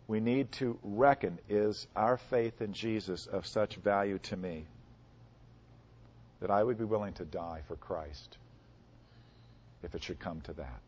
We 0.07 0.21
need 0.21 0.51
to 0.53 0.79
reckon 0.83 1.39
is 1.49 1.87
our 1.95 2.17
faith 2.17 2.63
in 2.63 2.73
Jesus 2.73 3.27
of 3.27 3.47
such 3.47 3.77
value 3.77 4.19
to 4.21 4.37
me 4.37 4.65
that 6.41 6.51
I 6.51 6.63
would 6.63 6.79
be 6.79 6.85
willing 6.85 7.13
to 7.15 7.25
die 7.25 7.61
for 7.67 7.77
Christ 7.77 8.39
if 9.83 9.95
it 9.95 10.03
should 10.03 10.21
come 10.21 10.41
to 10.43 10.53
that. 10.55 10.81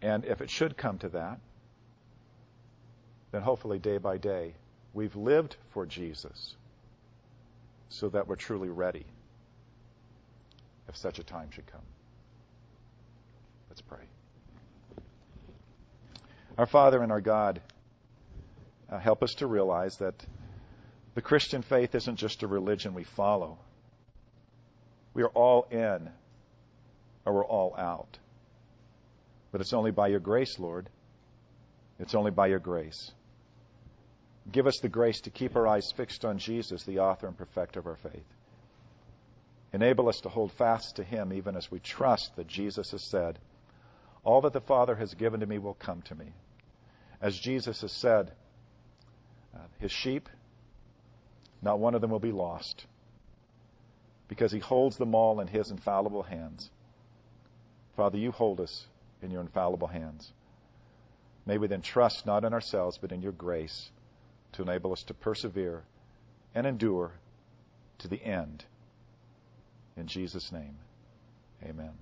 And 0.00 0.24
if 0.24 0.40
it 0.40 0.50
should 0.50 0.76
come 0.76 0.98
to 0.98 1.08
that, 1.10 1.38
then 3.30 3.42
hopefully 3.42 3.78
day 3.78 3.98
by 3.98 4.18
day 4.18 4.54
We've 4.94 5.16
lived 5.16 5.56
for 5.70 5.86
Jesus 5.86 6.54
so 7.88 8.08
that 8.10 8.26
we're 8.28 8.36
truly 8.36 8.68
ready 8.68 9.06
if 10.88 10.96
such 10.96 11.18
a 11.18 11.24
time 11.24 11.50
should 11.50 11.66
come. 11.66 11.82
Let's 13.68 13.80
pray. 13.80 14.04
Our 16.58 16.66
Father 16.66 17.02
and 17.02 17.10
our 17.10 17.20
God, 17.20 17.62
uh, 18.90 18.98
help 18.98 19.22
us 19.22 19.32
to 19.38 19.46
realize 19.46 19.96
that 19.98 20.14
the 21.14 21.22
Christian 21.22 21.62
faith 21.62 21.94
isn't 21.94 22.16
just 22.16 22.42
a 22.42 22.46
religion 22.46 22.92
we 22.92 23.04
follow. 23.04 23.58
We 25.14 25.22
are 25.22 25.30
all 25.30 25.66
in 25.70 26.10
or 27.24 27.34
we're 27.34 27.46
all 27.46 27.74
out. 27.76 28.18
But 29.50 29.60
it's 29.60 29.72
only 29.72 29.90
by 29.90 30.08
your 30.08 30.20
grace, 30.20 30.58
Lord. 30.58 30.88
It's 31.98 32.14
only 32.14 32.30
by 32.30 32.48
your 32.48 32.58
grace. 32.58 33.12
Give 34.50 34.66
us 34.66 34.78
the 34.80 34.88
grace 34.88 35.20
to 35.22 35.30
keep 35.30 35.54
our 35.54 35.68
eyes 35.68 35.92
fixed 35.96 36.24
on 36.24 36.38
Jesus, 36.38 36.82
the 36.84 36.98
author 36.98 37.28
and 37.28 37.36
perfecter 37.36 37.78
of 37.78 37.86
our 37.86 37.96
faith. 37.96 38.26
Enable 39.72 40.08
us 40.08 40.20
to 40.20 40.28
hold 40.28 40.52
fast 40.52 40.96
to 40.96 41.04
him 41.04 41.32
even 41.32 41.56
as 41.56 41.70
we 41.70 41.78
trust 41.78 42.32
that 42.36 42.48
Jesus 42.48 42.90
has 42.90 43.02
said, 43.02 43.38
All 44.24 44.40
that 44.42 44.52
the 44.52 44.60
Father 44.60 44.96
has 44.96 45.14
given 45.14 45.40
to 45.40 45.46
me 45.46 45.58
will 45.58 45.74
come 45.74 46.02
to 46.02 46.14
me. 46.14 46.32
As 47.20 47.38
Jesus 47.38 47.80
has 47.82 47.92
said, 47.92 48.32
uh, 49.54 49.60
his 49.78 49.92
sheep, 49.92 50.28
not 51.62 51.78
one 51.78 51.94
of 51.94 52.00
them 52.00 52.10
will 52.10 52.18
be 52.18 52.32
lost 52.32 52.86
because 54.28 54.50
he 54.50 54.58
holds 54.58 54.96
them 54.96 55.14
all 55.14 55.40
in 55.40 55.46
his 55.46 55.70
infallible 55.70 56.22
hands. 56.22 56.70
Father, 57.96 58.18
you 58.18 58.32
hold 58.32 58.60
us 58.60 58.86
in 59.22 59.30
your 59.30 59.40
infallible 59.40 59.86
hands. 59.86 60.32
May 61.46 61.58
we 61.58 61.68
then 61.68 61.82
trust 61.82 62.26
not 62.26 62.44
in 62.44 62.52
ourselves, 62.52 62.98
but 62.98 63.12
in 63.12 63.22
your 63.22 63.32
grace 63.32 63.90
to 64.52 64.62
enable 64.62 64.92
us 64.92 65.02
to 65.04 65.14
persevere 65.14 65.82
and 66.54 66.66
endure 66.66 67.12
to 67.98 68.08
the 68.08 68.22
end. 68.22 68.64
In 69.96 70.06
Jesus' 70.06 70.52
name, 70.52 70.76
amen. 71.62 71.92